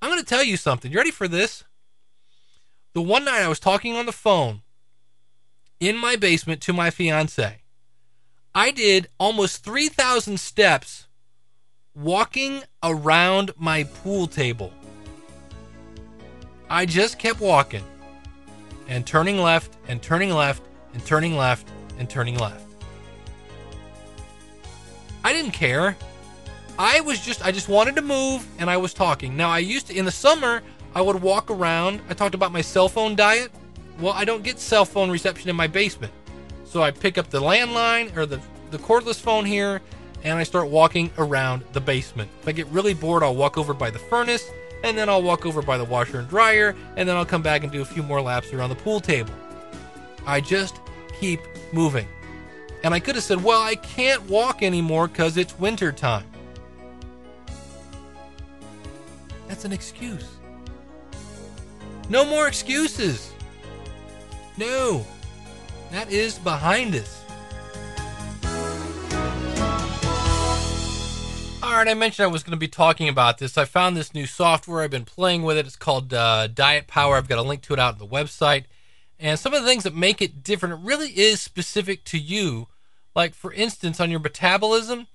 I'm 0.00 0.10
going 0.10 0.20
to 0.20 0.26
tell 0.26 0.44
you 0.44 0.56
something. 0.56 0.92
You 0.92 0.98
ready 0.98 1.10
for 1.10 1.26
this? 1.26 1.64
The 2.92 3.02
one 3.02 3.24
night 3.24 3.42
I 3.42 3.48
was 3.48 3.60
talking 3.60 3.96
on 3.96 4.06
the 4.06 4.12
phone 4.12 4.62
in 5.80 5.96
my 5.96 6.14
basement 6.14 6.60
to 6.60 6.72
my 6.72 6.90
fiance, 6.90 7.62
I 8.54 8.70
did 8.70 9.08
almost 9.18 9.64
3,000 9.64 10.38
steps 10.38 11.08
walking 11.94 12.62
around 12.82 13.52
my 13.56 13.84
pool 13.84 14.26
table. 14.26 14.72
I 16.72 16.86
just 16.86 17.18
kept 17.18 17.40
walking 17.40 17.82
and 18.86 19.04
turning 19.04 19.38
left 19.38 19.76
and 19.88 20.00
turning 20.00 20.30
left 20.30 20.62
and 20.94 21.04
turning 21.04 21.36
left 21.36 21.68
and 21.98 22.08
turning 22.08 22.38
left. 22.38 22.64
I 25.24 25.32
didn't 25.32 25.50
care. 25.50 25.96
I 26.78 27.00
was 27.00 27.18
just 27.18 27.44
I 27.44 27.50
just 27.50 27.68
wanted 27.68 27.96
to 27.96 28.02
move 28.02 28.46
and 28.60 28.70
I 28.70 28.76
was 28.76 28.94
talking. 28.94 29.36
Now 29.36 29.50
I 29.50 29.58
used 29.58 29.88
to 29.88 29.96
in 29.96 30.04
the 30.04 30.12
summer 30.12 30.62
I 30.94 31.02
would 31.02 31.20
walk 31.20 31.50
around. 31.50 32.02
I 32.08 32.14
talked 32.14 32.36
about 32.36 32.52
my 32.52 32.60
cell 32.60 32.88
phone 32.88 33.16
diet. 33.16 33.50
Well, 33.98 34.12
I 34.12 34.24
don't 34.24 34.44
get 34.44 34.60
cell 34.60 34.84
phone 34.84 35.10
reception 35.10 35.50
in 35.50 35.56
my 35.56 35.66
basement. 35.66 36.12
So 36.64 36.82
I 36.84 36.92
pick 36.92 37.18
up 37.18 37.30
the 37.30 37.40
landline 37.40 38.16
or 38.16 38.26
the 38.26 38.40
the 38.70 38.78
cordless 38.78 39.20
phone 39.20 39.44
here 39.44 39.82
and 40.22 40.38
I 40.38 40.44
start 40.44 40.68
walking 40.68 41.10
around 41.18 41.64
the 41.72 41.80
basement. 41.80 42.30
If 42.42 42.46
I 42.46 42.52
get 42.52 42.68
really 42.68 42.94
bored, 42.94 43.24
I'll 43.24 43.34
walk 43.34 43.58
over 43.58 43.74
by 43.74 43.90
the 43.90 43.98
furnace 43.98 44.48
and 44.82 44.96
then 44.96 45.08
I'll 45.08 45.22
walk 45.22 45.46
over 45.46 45.62
by 45.62 45.78
the 45.78 45.84
washer 45.84 46.18
and 46.18 46.28
dryer 46.28 46.74
and 46.96 47.08
then 47.08 47.16
I'll 47.16 47.26
come 47.26 47.42
back 47.42 47.62
and 47.62 47.72
do 47.72 47.82
a 47.82 47.84
few 47.84 48.02
more 48.02 48.20
laps 48.20 48.52
around 48.52 48.70
the 48.70 48.76
pool 48.76 49.00
table. 49.00 49.32
I 50.26 50.40
just 50.40 50.80
keep 51.18 51.40
moving. 51.72 52.06
And 52.82 52.94
I 52.94 53.00
could 53.00 53.14
have 53.14 53.24
said, 53.24 53.42
well, 53.42 53.60
I 53.60 53.74
can't 53.74 54.22
walk 54.28 54.62
anymore 54.62 55.08
because 55.08 55.36
it's 55.36 55.58
winter 55.58 55.92
time. 55.92 56.24
That's 59.48 59.64
an 59.64 59.72
excuse. 59.72 60.28
No 62.08 62.24
more 62.24 62.48
excuses. 62.48 63.32
No, 64.56 65.04
that 65.90 66.10
is 66.10 66.38
behind 66.38 66.94
us. 66.94 67.19
All 71.70 71.76
right, 71.76 71.86
I 71.86 71.94
mentioned 71.94 72.24
I 72.24 72.26
was 72.26 72.42
going 72.42 72.50
to 72.50 72.58
be 72.58 72.66
talking 72.66 73.08
about 73.08 73.38
this. 73.38 73.56
I 73.56 73.64
found 73.64 73.96
this 73.96 74.12
new 74.12 74.26
software. 74.26 74.82
I've 74.82 74.90
been 74.90 75.04
playing 75.04 75.44
with 75.44 75.56
it. 75.56 75.66
It's 75.66 75.76
called 75.76 76.12
uh, 76.12 76.48
Diet 76.48 76.88
Power. 76.88 77.16
I've 77.16 77.28
got 77.28 77.38
a 77.38 77.42
link 77.42 77.62
to 77.62 77.72
it 77.72 77.78
out 77.78 77.92
on 77.92 78.00
the 78.00 78.08
website. 78.08 78.64
And 79.20 79.38
some 79.38 79.54
of 79.54 79.62
the 79.62 79.68
things 79.68 79.84
that 79.84 79.94
make 79.94 80.20
it 80.20 80.42
different, 80.42 80.74
it 80.74 80.84
really 80.84 81.10
is 81.10 81.40
specific 81.40 82.02
to 82.06 82.18
you. 82.18 82.66
Like, 83.14 83.34
for 83.34 83.52
instance, 83.52 84.00
on 84.00 84.10
your 84.10 84.18
metabolism, 84.18 85.06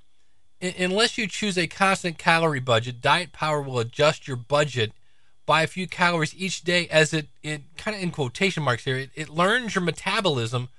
unless 0.61 1.17
you 1.17 1.27
choose 1.27 1.57
a 1.57 1.67
constant 1.67 2.17
calorie 2.17 2.61
budget, 2.61 3.01
Diet 3.01 3.33
Power 3.33 3.61
will 3.61 3.79
adjust 3.79 4.25
your 4.25 4.37
budget 4.37 4.93
by 5.45 5.61
a 5.61 5.67
few 5.67 5.89
calories 5.89 6.33
each 6.37 6.61
day 6.61 6.87
as 6.87 7.13
it, 7.13 7.27
it 7.43 7.63
kind 7.75 7.97
of 7.97 8.01
in 8.01 8.11
quotation 8.11 8.63
marks 8.63 8.85
here, 8.85 8.95
it, 8.95 9.09
it 9.13 9.27
learns 9.27 9.75
your 9.75 9.83
metabolism 9.83 10.69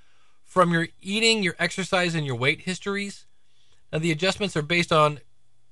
from 0.43 0.73
your 0.73 0.87
eating, 1.03 1.43
your 1.43 1.55
exercise, 1.59 2.15
and 2.15 2.25
your 2.25 2.35
weight 2.35 2.61
histories. 2.61 3.25
Now, 3.93 3.99
the 3.99 4.11
adjustments 4.11 4.57
are 4.57 4.63
based 4.63 4.91
on 4.91 5.19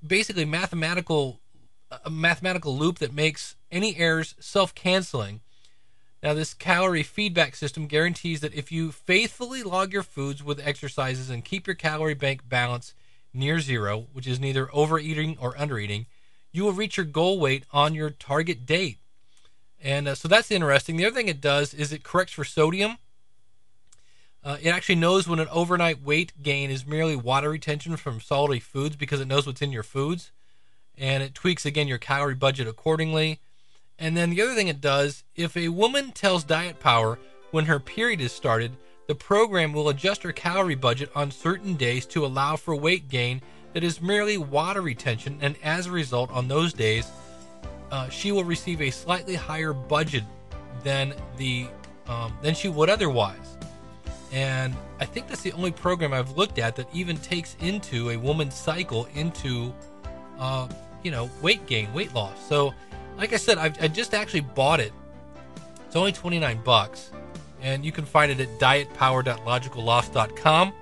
basically 0.08 0.46
mathematical 0.46 1.40
a 2.04 2.10
mathematical 2.10 2.76
loop 2.76 2.98
that 3.00 3.14
makes 3.14 3.56
any 3.72 3.96
errors 3.96 4.36
self-canceling 4.40 5.40
now, 6.26 6.34
this 6.34 6.56
calorie 6.56 7.04
feedback 7.04 7.56
system 7.56 7.86
guarantees 7.86 8.42
that 8.42 8.56
if 8.56 8.72
you 8.72 8.92
faithfully 8.92 9.62
log 9.62 9.94
your 9.94 10.02
foods 10.02 10.44
with 10.44 10.60
exercises 10.60 11.30
and 11.30 11.46
keep 11.46 11.68
your 11.68 11.76
calorie 11.76 12.16
bank 12.16 12.50
balance 12.50 12.96
near 13.32 13.60
zero, 13.60 14.08
which 14.12 14.26
is 14.26 14.40
neither 14.40 14.68
overeating 14.74 15.38
or 15.40 15.54
undereating, 15.54 16.08
you 16.52 16.64
will 16.64 16.72
reach 16.72 16.98
your 16.98 17.06
goal 17.06 17.40
weight 17.40 17.66
on 17.72 17.94
your 17.94 18.10
target 18.10 18.66
date. 18.66 18.98
And 19.80 20.08
uh, 20.08 20.16
so 20.16 20.28
that's 20.28 20.50
interesting. 20.50 20.98
The 20.98 21.06
other 21.06 21.16
thing 21.16 21.28
it 21.28 21.42
does 21.42 21.76
is 21.76 21.94
it 21.94 22.04
corrects 22.04 22.34
for 22.34 22.44
sodium. 22.44 22.98
Uh, 24.46 24.58
it 24.62 24.70
actually 24.70 24.96
knows 24.96 25.28
when 25.28 25.40
an 25.40 25.48
overnight 25.52 26.04
weight 26.04 26.32
gain 26.44 26.70
is 26.70 26.86
merely 26.86 27.16
water 27.16 27.50
retention 27.50 27.98
from 27.98 28.22
salty 28.22 28.60
foods 28.60 28.96
because 28.96 29.20
it 29.20 29.28
knows 29.28 29.48
what's 29.48 29.64
in 29.64 29.72
your 29.72 29.84
foods. 29.84 30.32
And 30.96 31.24
it 31.24 31.34
tweaks 31.34 31.66
again 31.66 31.88
your 31.88 31.98
calorie 31.98 32.36
budget 32.36 32.68
accordingly. 32.68 33.40
And 33.98 34.16
then 34.16 34.30
the 34.30 34.42
other 34.44 34.54
thing 34.54 34.68
it 34.68 34.80
does, 34.80 35.24
if 35.36 35.58
a 35.58 35.70
woman 35.70 36.12
tells 36.12 36.44
Diet 36.44 36.80
Power 36.80 37.18
when 37.50 37.66
her 37.66 37.80
period 37.80 38.22
is 38.22 38.32
started, 38.32 38.74
the 39.08 39.16
program 39.16 39.74
will 39.74 39.90
adjust 39.90 40.22
her 40.24 40.32
calorie 40.32 40.76
budget 40.76 41.10
on 41.16 41.32
certain 41.32 41.76
days 41.76 42.06
to 42.08 42.26
allow 42.26 42.56
for 42.56 42.76
weight 42.76 43.10
gain 43.10 43.42
that 43.74 43.84
is 43.84 44.02
merely 44.02 44.38
water 44.38 44.82
retention, 44.82 45.38
and 45.42 45.56
as 45.62 45.86
a 45.86 45.92
result, 45.92 46.32
on 46.32 46.48
those 46.48 46.72
days, 46.72 47.08
uh, 47.92 48.10
she 48.10 48.32
will 48.32 48.44
receive 48.44 48.82
a 48.82 48.90
slightly 48.90 49.36
higher 49.36 49.74
budget 49.74 50.24
than 50.84 51.14
the 51.38 51.68
um, 52.08 52.34
than 52.42 52.56
she 52.56 52.70
would 52.70 52.90
otherwise. 52.90 53.55
And 54.32 54.76
I 55.00 55.06
think 55.06 55.28
that's 55.28 55.42
the 55.42 55.54
only 55.54 55.72
program 55.72 56.14
I've 56.14 56.32
looked 56.32 56.60
at 56.60 56.76
that 56.76 56.88
even 56.94 57.18
takes 57.18 57.56
into 57.60 58.10
a 58.10 58.18
woman's 58.18 58.56
cycle 58.56 59.08
into 59.14 59.74
uh, 60.40 60.68
you 61.04 61.12
know, 61.12 61.30
weight 61.42 61.66
gain, 61.68 61.94
weight 61.94 62.14
loss. 62.14 62.46
So, 62.48 62.74
like 63.18 63.34
I 63.34 63.38
said, 63.38 63.58
I've, 63.58 63.82
I 63.82 63.88
just 63.88 64.14
actually 64.14 64.42
bought 64.42 64.80
it. 64.80 64.94
It's 65.86 65.96
only 65.96 66.12
29 66.12 66.62
bucks, 66.64 67.12
and 67.62 67.86
you 67.86 67.92
can 67.92 68.06
find 68.06 68.32
it 68.32 68.40
at 68.40 68.60
dietpower.logicalloss.com. 68.60 70.74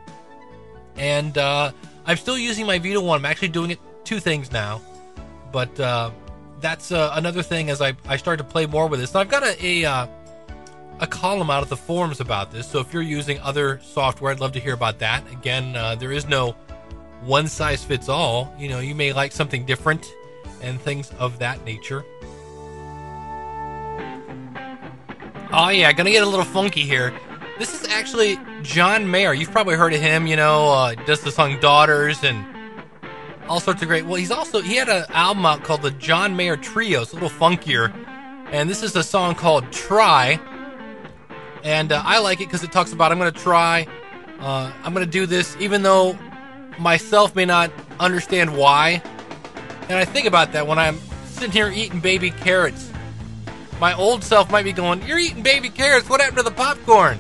And 0.96 1.38
uh, 1.38 1.72
I'm 2.06 2.18
still 2.18 2.38
using 2.38 2.66
my 2.66 2.80
Vita 2.80 3.02
one. 3.02 3.20
I'm 3.20 3.26
actually 3.26 3.50
doing 3.50 3.72
it 3.72 3.80
two 4.04 4.20
things 4.20 4.52
now, 4.52 4.82
but 5.52 5.80
uh, 5.80 6.12
that's 6.62 6.92
uh, 6.92 7.12
another 7.16 7.44
thing 7.44 7.70
as 7.70 7.82
I, 7.82 7.94
I 8.08 8.18
start 8.18 8.40
to 8.40 8.44
play 8.44 8.66
more 8.66 8.88
with 8.88 9.00
this. 9.00 9.14
Now 9.14 9.20
I've 9.20 9.30
got 9.30 9.44
a 9.44 9.66
a, 9.66 9.86
uh, 9.86 10.08
a 11.04 11.08
column 11.08 11.50
out 11.50 11.62
of 11.62 11.68
the 11.68 11.76
forums 11.76 12.22
about 12.22 12.50
this. 12.50 12.66
So 12.66 12.80
if 12.80 12.94
you're 12.94 13.02
using 13.04 13.38
other 13.42 13.80
software, 13.84 14.32
I'd 14.32 14.40
love 14.40 14.54
to 14.54 14.60
hear 14.60 14.74
about 14.74 15.00
that. 15.00 15.30
Again, 15.34 15.76
uh, 15.76 15.96
there 15.96 16.14
is 16.14 16.26
no 16.26 16.56
one 17.22 17.48
size 17.50 17.84
fits 17.84 18.08
all. 18.08 18.54
You 18.58 18.70
know, 18.70 18.80
you 18.80 18.96
may 18.96 19.12
like 19.12 19.34
something 19.34 19.66
different 19.66 20.12
and 20.62 20.80
things 20.80 21.12
of 21.20 21.40
that 21.40 21.64
nature. 21.66 22.06
Oh 25.52 25.70
yeah, 25.70 25.92
gonna 25.92 26.10
get 26.10 26.24
a 26.24 26.30
little 26.30 26.46
funky 26.46 26.84
here. 26.84 27.14
This 27.60 27.80
is 27.80 27.88
actually 27.90 28.40
John 28.64 29.12
Mayer. 29.12 29.34
You've 29.34 29.52
probably 29.52 29.76
heard 29.76 29.94
of 29.94 30.00
him. 30.00 30.26
You 30.26 30.38
know, 30.38 30.72
uh, 30.72 30.96
does 31.06 31.20
the 31.22 31.32
song 31.32 31.60
"Daughters" 31.60 32.24
and 32.24 32.46
all 33.50 33.60
sorts 33.60 33.82
of 33.82 33.90
great. 33.90 34.06
Well, 34.06 34.16
he's 34.16 34.32
also 34.32 34.62
he 34.62 34.76
had 34.78 34.88
an 34.88 35.04
album 35.10 35.46
out 35.46 35.64
called 35.64 35.82
the 35.82 35.92
John 35.92 36.36
Mayer 36.36 36.56
Trio. 36.56 37.02
It's 37.02 37.12
a 37.12 37.16
little 37.16 37.30
funkier, 37.30 37.94
and 38.52 38.70
this 38.70 38.82
is 38.82 38.96
a 38.96 39.04
song 39.04 39.36
called 39.36 39.70
"Try." 39.72 40.40
And 41.64 41.92
uh, 41.92 42.02
I 42.06 42.20
like 42.20 42.42
it 42.42 42.46
because 42.46 42.64
it 42.64 42.72
talks 42.72 42.92
about 42.92 43.12
I'm 43.12 43.18
gonna 43.18 43.32
try, 43.32 43.88
uh, 44.40 44.72
I'm 44.84 44.94
gonna 44.94 45.06
do 45.06 45.26
this, 45.26 45.56
even 45.60 45.82
though 45.82 46.18
myself 46.78 47.36
may 47.36 47.46
not 47.46 47.72
understand 48.00 48.56
why. 48.56 49.02
And 49.90 49.98
I 49.98 50.06
think 50.06 50.28
about 50.28 50.52
that 50.54 50.68
when 50.68 50.78
I'm 50.78 50.98
sitting 51.26 51.52
here 51.52 51.70
eating 51.74 52.00
baby 52.00 52.32
carrots. 52.32 52.92
My 53.80 53.94
old 53.96 54.24
self 54.24 54.52
might 54.52 54.64
be 54.64 54.72
going, 54.74 55.02
"You're 55.04 55.20
eating 55.20 55.44
baby 55.44 55.70
carrots. 55.70 56.10
What 56.10 56.22
happened 56.22 56.38
to 56.38 56.44
the 56.44 56.52
popcorn 56.52 57.20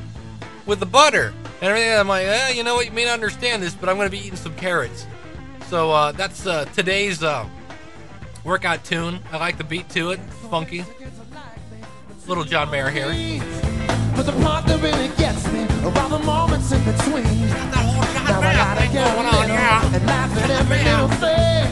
with 0.66 0.80
the 0.80 0.86
butter 0.86 1.34
and 1.62 1.70
everything?" 1.70 1.98
I'm 1.98 2.08
like, 2.08 2.26
eh, 2.26 2.50
"You 2.52 2.64
know 2.64 2.76
what? 2.76 2.86
You 2.86 2.92
may 2.92 3.06
not 3.06 3.14
understand 3.14 3.64
this, 3.64 3.74
but 3.74 3.90
I'm 3.90 3.96
going 3.98 4.08
to 4.08 4.12
be 4.12 4.20
eating 4.20 4.36
some 4.36 4.56
carrots." 4.56 5.06
So 5.70 5.92
uh, 5.92 6.12
that's 6.12 6.46
uh, 6.46 6.66
today's 6.76 7.24
uh, 7.24 7.48
workout 8.44 8.84
tune. 8.84 9.20
I 9.32 9.38
like 9.38 9.58
the 9.58 9.64
beat 9.64 9.90
to 9.90 10.12
it. 10.12 10.20
It's 10.26 10.48
funky. 10.50 10.86
Little 12.28 12.46
John 12.46 12.72
Mayer 12.72 12.90
here. 12.90 13.63
But 14.16 14.26
the 14.28 14.34
part 14.44 14.66
that 14.68 14.80
really 14.82 15.10
gets 15.18 15.46
me 15.52 15.64
are 15.84 16.10
the 16.10 16.20
moments 16.20 16.72
in 16.72 16.84
between. 16.86 17.50
Now 17.74 18.40
I 18.40 18.54
gotta 18.54 18.88
get 18.94 19.10
a 19.10 19.18
little 19.18 19.42
and 19.42 20.06
laugh 20.06 20.38
at 20.38 20.50
every 20.50 20.84
little 20.84 21.10
thing. 21.18 21.66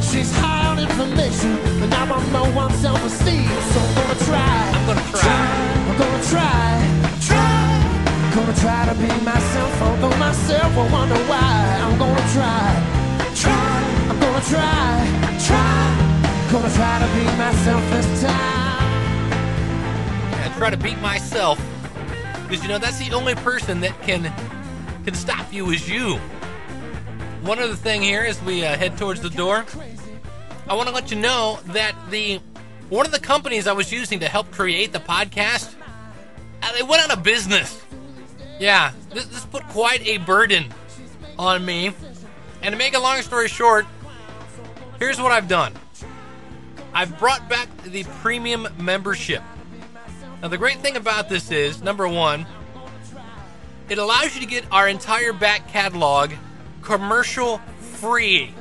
She's 0.00 0.32
high 0.38 0.66
on 0.70 0.78
information, 0.78 1.60
but 1.78 1.88
now 1.90 2.08
I'm 2.08 2.32
low 2.32 2.48
on 2.58 2.72
self-esteem. 2.80 3.48
So 3.72 3.80
I'm 3.84 3.94
gonna 4.00 4.18
try. 4.24 4.56
I'm 4.74 4.86
gonna 4.88 5.06
try. 5.12 5.44
I'm 5.88 5.96
gonna 6.00 6.22
try. 6.32 6.64
Try. 7.28 7.64
Gonna 8.34 8.56
try 8.64 8.80
to 8.88 8.94
be 8.96 9.12
myself, 9.22 9.82
although 9.82 10.16
myself 10.16 10.74
will 10.76 10.88
wonder 10.90 11.20
why. 11.28 11.78
I'm 11.84 11.98
gonna 11.98 12.26
try. 12.32 12.64
Try. 13.36 13.76
I'm 14.08 14.18
gonna 14.18 14.44
try. 14.48 15.04
Try. 15.46 15.76
Gonna 16.50 16.72
try 16.72 16.94
to 17.04 17.08
be 17.12 17.24
myself 17.36 17.82
this 17.92 18.08
time. 18.22 18.88
I 20.44 20.48
try 20.56 20.70
to 20.70 20.76
beat 20.76 20.98
myself 21.00 21.58
because 22.46 22.62
you 22.62 22.68
know 22.68 22.78
that's 22.78 22.98
the 22.98 23.14
only 23.14 23.34
person 23.36 23.80
that 23.80 24.00
can 24.02 24.32
can 25.04 25.14
stop 25.14 25.52
you 25.52 25.70
is 25.70 25.88
you. 25.88 26.16
One 27.42 27.58
other 27.58 27.74
thing 27.74 28.00
here 28.00 28.22
as 28.22 28.40
we 28.42 28.64
uh, 28.64 28.76
head 28.76 28.96
towards 28.96 29.20
the 29.20 29.30
door, 29.30 29.66
I 30.68 30.74
want 30.74 30.88
to 30.88 30.94
let 30.94 31.10
you 31.10 31.18
know 31.18 31.58
that 31.66 31.94
the 32.10 32.40
one 32.88 33.06
of 33.06 33.12
the 33.12 33.20
companies 33.20 33.66
I 33.66 33.72
was 33.72 33.92
using 33.92 34.20
to 34.20 34.28
help 34.28 34.50
create 34.50 34.92
the 34.92 35.00
podcast, 35.00 35.74
uh, 36.62 36.72
they 36.72 36.82
went 36.82 37.02
out 37.02 37.16
of 37.16 37.22
business. 37.22 37.82
Yeah, 38.58 38.92
this, 39.10 39.26
this 39.26 39.44
put 39.46 39.64
quite 39.68 40.06
a 40.06 40.18
burden 40.18 40.72
on 41.38 41.64
me. 41.64 41.92
And 42.62 42.72
to 42.72 42.78
make 42.78 42.94
a 42.94 43.00
long 43.00 43.20
story 43.22 43.48
short, 43.48 43.84
here's 44.98 45.20
what 45.20 45.32
I've 45.32 45.48
done. 45.48 45.72
I've 46.94 47.18
brought 47.18 47.48
back 47.48 47.68
the 47.82 48.04
premium 48.04 48.68
membership. 48.78 49.42
Now, 50.44 50.48
the 50.48 50.58
great 50.58 50.80
thing 50.80 50.98
about 50.98 51.30
this 51.30 51.50
is 51.50 51.82
number 51.82 52.06
one, 52.06 52.44
it 53.88 53.96
allows 53.96 54.34
you 54.34 54.42
to 54.42 54.46
get 54.46 54.66
our 54.70 54.86
entire 54.86 55.32
back 55.32 55.68
catalog 55.68 56.32
commercial 56.82 57.62
free. 57.80 58.52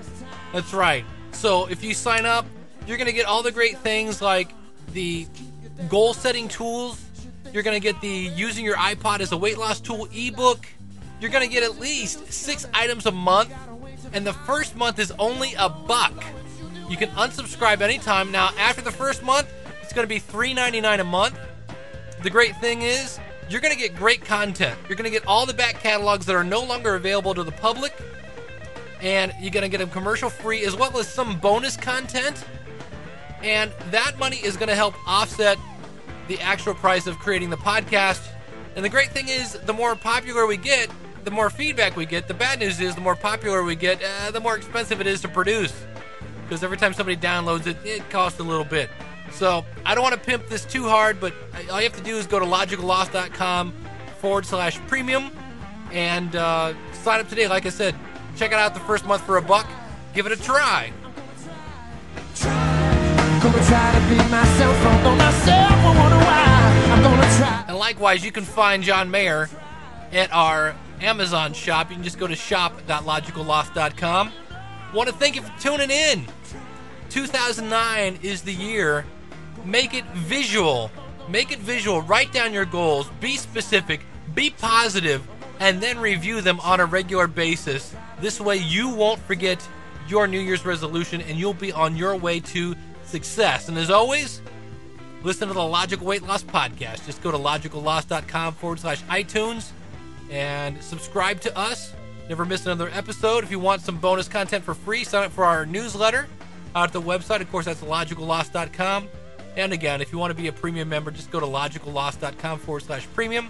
That's 0.53 0.73
right. 0.73 1.03
So, 1.33 1.65
if 1.65 1.83
you 1.83 1.93
sign 1.93 2.25
up, 2.25 2.45
you're 2.87 2.95
going 2.95 3.09
to 3.09 3.13
get 3.13 3.25
all 3.25 3.43
the 3.43 3.51
great 3.51 3.79
things 3.79 4.21
like 4.21 4.53
the 4.93 5.27
goal 5.89 6.13
setting 6.13 6.47
tools. 6.47 7.03
You're 7.51 7.63
going 7.63 7.75
to 7.75 7.85
get 7.85 7.99
the 7.99 8.07
using 8.07 8.63
your 8.63 8.77
iPod 8.77 9.19
as 9.19 9.33
a 9.33 9.37
weight 9.37 9.57
loss 9.57 9.81
tool 9.81 10.07
ebook. 10.15 10.65
You're 11.19 11.31
going 11.31 11.45
to 11.45 11.53
get 11.53 11.63
at 11.63 11.81
least 11.81 12.31
six 12.31 12.65
items 12.73 13.07
a 13.07 13.11
month. 13.11 13.53
And 14.13 14.25
the 14.25 14.31
first 14.31 14.77
month 14.77 14.99
is 14.99 15.11
only 15.19 15.53
a 15.55 15.67
buck. 15.67 16.13
You 16.87 16.95
can 16.95 17.09
unsubscribe 17.09 17.81
anytime. 17.81 18.31
Now, 18.31 18.51
after 18.57 18.81
the 18.81 18.91
first 18.91 19.21
month, 19.21 19.51
it's 19.81 19.91
going 19.91 20.07
to 20.07 20.09
be 20.09 20.21
$3.99 20.21 21.01
a 21.01 21.03
month. 21.03 21.37
The 22.23 22.29
great 22.29 22.55
thing 22.55 22.83
is, 22.83 23.19
you're 23.49 23.59
going 23.59 23.73
to 23.73 23.79
get 23.79 23.97
great 23.97 24.23
content. 24.23 24.79
You're 24.87 24.95
going 24.95 25.11
to 25.11 25.11
get 25.11 25.27
all 25.27 25.45
the 25.45 25.53
back 25.53 25.81
catalogs 25.81 26.25
that 26.25 26.35
are 26.37 26.43
no 26.43 26.63
longer 26.63 26.95
available 26.95 27.33
to 27.33 27.43
the 27.43 27.51
public, 27.51 27.93
and 29.01 29.33
you're 29.41 29.51
going 29.51 29.63
to 29.63 29.69
get 29.69 29.79
them 29.79 29.89
commercial 29.89 30.29
free 30.29 30.63
as 30.63 30.73
well 30.73 30.97
as 30.97 31.05
some 31.05 31.37
bonus 31.39 31.75
content. 31.75 32.45
And 33.43 33.73
that 33.91 34.17
money 34.17 34.37
is 34.37 34.55
going 34.55 34.69
to 34.69 34.75
help 34.75 34.95
offset 35.05 35.57
the 36.29 36.39
actual 36.39 36.73
price 36.73 37.07
of 37.07 37.19
creating 37.19 37.49
the 37.49 37.57
podcast. 37.57 38.25
And 38.77 38.85
the 38.85 38.89
great 38.89 39.09
thing 39.09 39.27
is, 39.27 39.53
the 39.65 39.73
more 39.73 39.93
popular 39.93 40.45
we 40.45 40.55
get, 40.55 40.89
the 41.25 41.31
more 41.31 41.49
feedback 41.49 41.97
we 41.97 42.05
get. 42.05 42.29
The 42.29 42.33
bad 42.33 42.59
news 42.59 42.79
is, 42.79 42.95
the 42.95 43.01
more 43.01 43.17
popular 43.17 43.63
we 43.63 43.75
get, 43.75 44.01
uh, 44.01 44.31
the 44.31 44.39
more 44.39 44.55
expensive 44.55 45.01
it 45.01 45.07
is 45.07 45.19
to 45.21 45.27
produce. 45.27 45.73
Because 46.43 46.63
every 46.63 46.77
time 46.77 46.93
somebody 46.93 47.17
downloads 47.17 47.67
it, 47.67 47.75
it 47.83 48.09
costs 48.09 48.39
a 48.39 48.43
little 48.43 48.63
bit. 48.63 48.89
So 49.33 49.65
I 49.85 49.95
don't 49.95 50.03
want 50.03 50.13
to 50.15 50.21
pimp 50.21 50.47
this 50.47 50.63
too 50.63 50.87
hard, 50.87 51.19
but 51.19 51.33
all 51.71 51.81
you 51.81 51.89
have 51.89 51.97
to 51.97 52.03
do 52.03 52.17
is 52.17 52.27
go 52.27 52.39
to 52.39 52.45
logicalloss.com 52.45 53.73
forward 54.19 54.45
slash 54.45 54.77
premium 54.87 55.31
and 55.91 56.35
uh, 56.35 56.73
sign 56.93 57.19
up 57.19 57.27
today. 57.27 57.47
Like 57.47 57.65
I 57.65 57.69
said, 57.69 57.95
check 58.35 58.51
it 58.51 58.57
out 58.57 58.73
the 58.73 58.79
first 58.81 59.05
month 59.05 59.23
for 59.25 59.37
a 59.37 59.41
buck. 59.41 59.67
Give 60.13 60.25
it 60.25 60.31
a 60.31 60.41
try. 60.41 60.91
And 67.67 67.77
likewise, 67.77 68.23
you 68.23 68.31
can 68.31 68.43
find 68.45 68.83
John 68.83 69.09
Mayer 69.11 69.49
at 70.11 70.31
our 70.31 70.75
Amazon 71.01 71.53
shop. 71.53 71.89
You 71.89 71.95
can 71.95 72.03
just 72.03 72.19
go 72.19 72.27
to 72.27 72.35
shop.logicalloss.com. 72.35 74.31
Want 74.93 75.09
to 75.09 75.15
thank 75.15 75.35
you 75.35 75.41
for 75.41 75.59
tuning 75.59 75.89
in. 75.89 76.27
2009 77.09 78.19
is 78.21 78.43
the 78.43 78.53
year. 78.53 79.05
Make 79.65 79.93
it 79.93 80.05
visual. 80.13 80.91
Make 81.29 81.51
it 81.51 81.59
visual. 81.59 82.01
Write 82.01 82.31
down 82.33 82.53
your 82.53 82.65
goals. 82.65 83.09
Be 83.19 83.37
specific. 83.37 84.01
Be 84.33 84.49
positive, 84.49 85.27
and 85.59 85.81
then 85.81 85.99
review 85.99 86.41
them 86.41 86.59
on 86.61 86.79
a 86.79 86.85
regular 86.85 87.27
basis. 87.27 87.95
This 88.19 88.39
way, 88.39 88.57
you 88.57 88.89
won't 88.89 89.19
forget 89.19 89.65
your 90.07 90.27
New 90.27 90.39
Year's 90.39 90.65
resolution, 90.65 91.21
and 91.21 91.37
you'll 91.37 91.53
be 91.53 91.71
on 91.71 91.95
your 91.95 92.15
way 92.15 92.39
to 92.39 92.75
success. 93.05 93.69
And 93.69 93.77
as 93.77 93.89
always, 93.89 94.41
listen 95.23 95.47
to 95.47 95.53
the 95.53 95.63
Logical 95.63 96.07
Weight 96.07 96.23
Loss 96.23 96.43
Podcast. 96.43 97.05
Just 97.05 97.21
go 97.21 97.31
to 97.31 97.37
logicalloss.com 97.37 98.53
forward 98.55 98.79
slash 98.79 99.01
iTunes 99.03 99.71
and 100.29 100.81
subscribe 100.81 101.39
to 101.41 101.57
us. 101.57 101.93
Never 102.27 102.45
miss 102.45 102.65
another 102.65 102.89
episode. 102.89 103.43
If 103.43 103.51
you 103.51 103.59
want 103.59 103.81
some 103.81 103.97
bonus 103.97 104.27
content 104.27 104.63
for 104.63 104.73
free, 104.73 105.03
sign 105.03 105.25
up 105.25 105.31
for 105.31 105.45
our 105.45 105.65
newsletter 105.65 106.27
out 106.75 106.89
at 106.89 106.93
the 106.93 107.01
website. 107.01 107.41
Of 107.41 107.51
course, 107.51 107.65
that's 107.65 107.81
logicalloss.com. 107.81 109.09
And 109.55 109.71
again, 109.73 110.01
if 110.01 110.11
you 110.11 110.17
want 110.17 110.31
to 110.31 110.41
be 110.41 110.47
a 110.47 110.51
premium 110.51 110.89
member, 110.89 111.11
just 111.11 111.31
go 111.31 111.39
to 111.39 111.45
logicalloss.com 111.45 112.59
forward 112.59 112.83
slash 112.83 113.07
premium. 113.13 113.49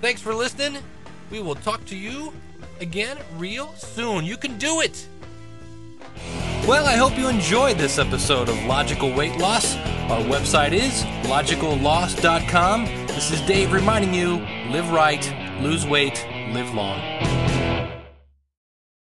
Thanks 0.00 0.20
for 0.20 0.34
listening. 0.34 0.82
We 1.30 1.40
will 1.40 1.54
talk 1.56 1.84
to 1.86 1.96
you 1.96 2.32
again 2.80 3.18
real 3.36 3.72
soon. 3.74 4.24
You 4.24 4.36
can 4.36 4.58
do 4.58 4.80
it. 4.80 5.06
Well, 6.66 6.86
I 6.86 6.96
hope 6.96 7.16
you 7.16 7.28
enjoyed 7.28 7.78
this 7.78 7.98
episode 7.98 8.48
of 8.48 8.64
Logical 8.64 9.14
Weight 9.14 9.36
Loss. 9.38 9.76
Our 10.10 10.20
website 10.20 10.72
is 10.72 11.04
logicalloss.com. 11.28 12.86
This 13.06 13.30
is 13.30 13.40
Dave 13.42 13.72
reminding 13.72 14.14
you 14.14 14.38
live 14.70 14.90
right, 14.90 15.24
lose 15.62 15.86
weight, 15.86 16.26
live 16.52 16.72
long. 16.74 17.35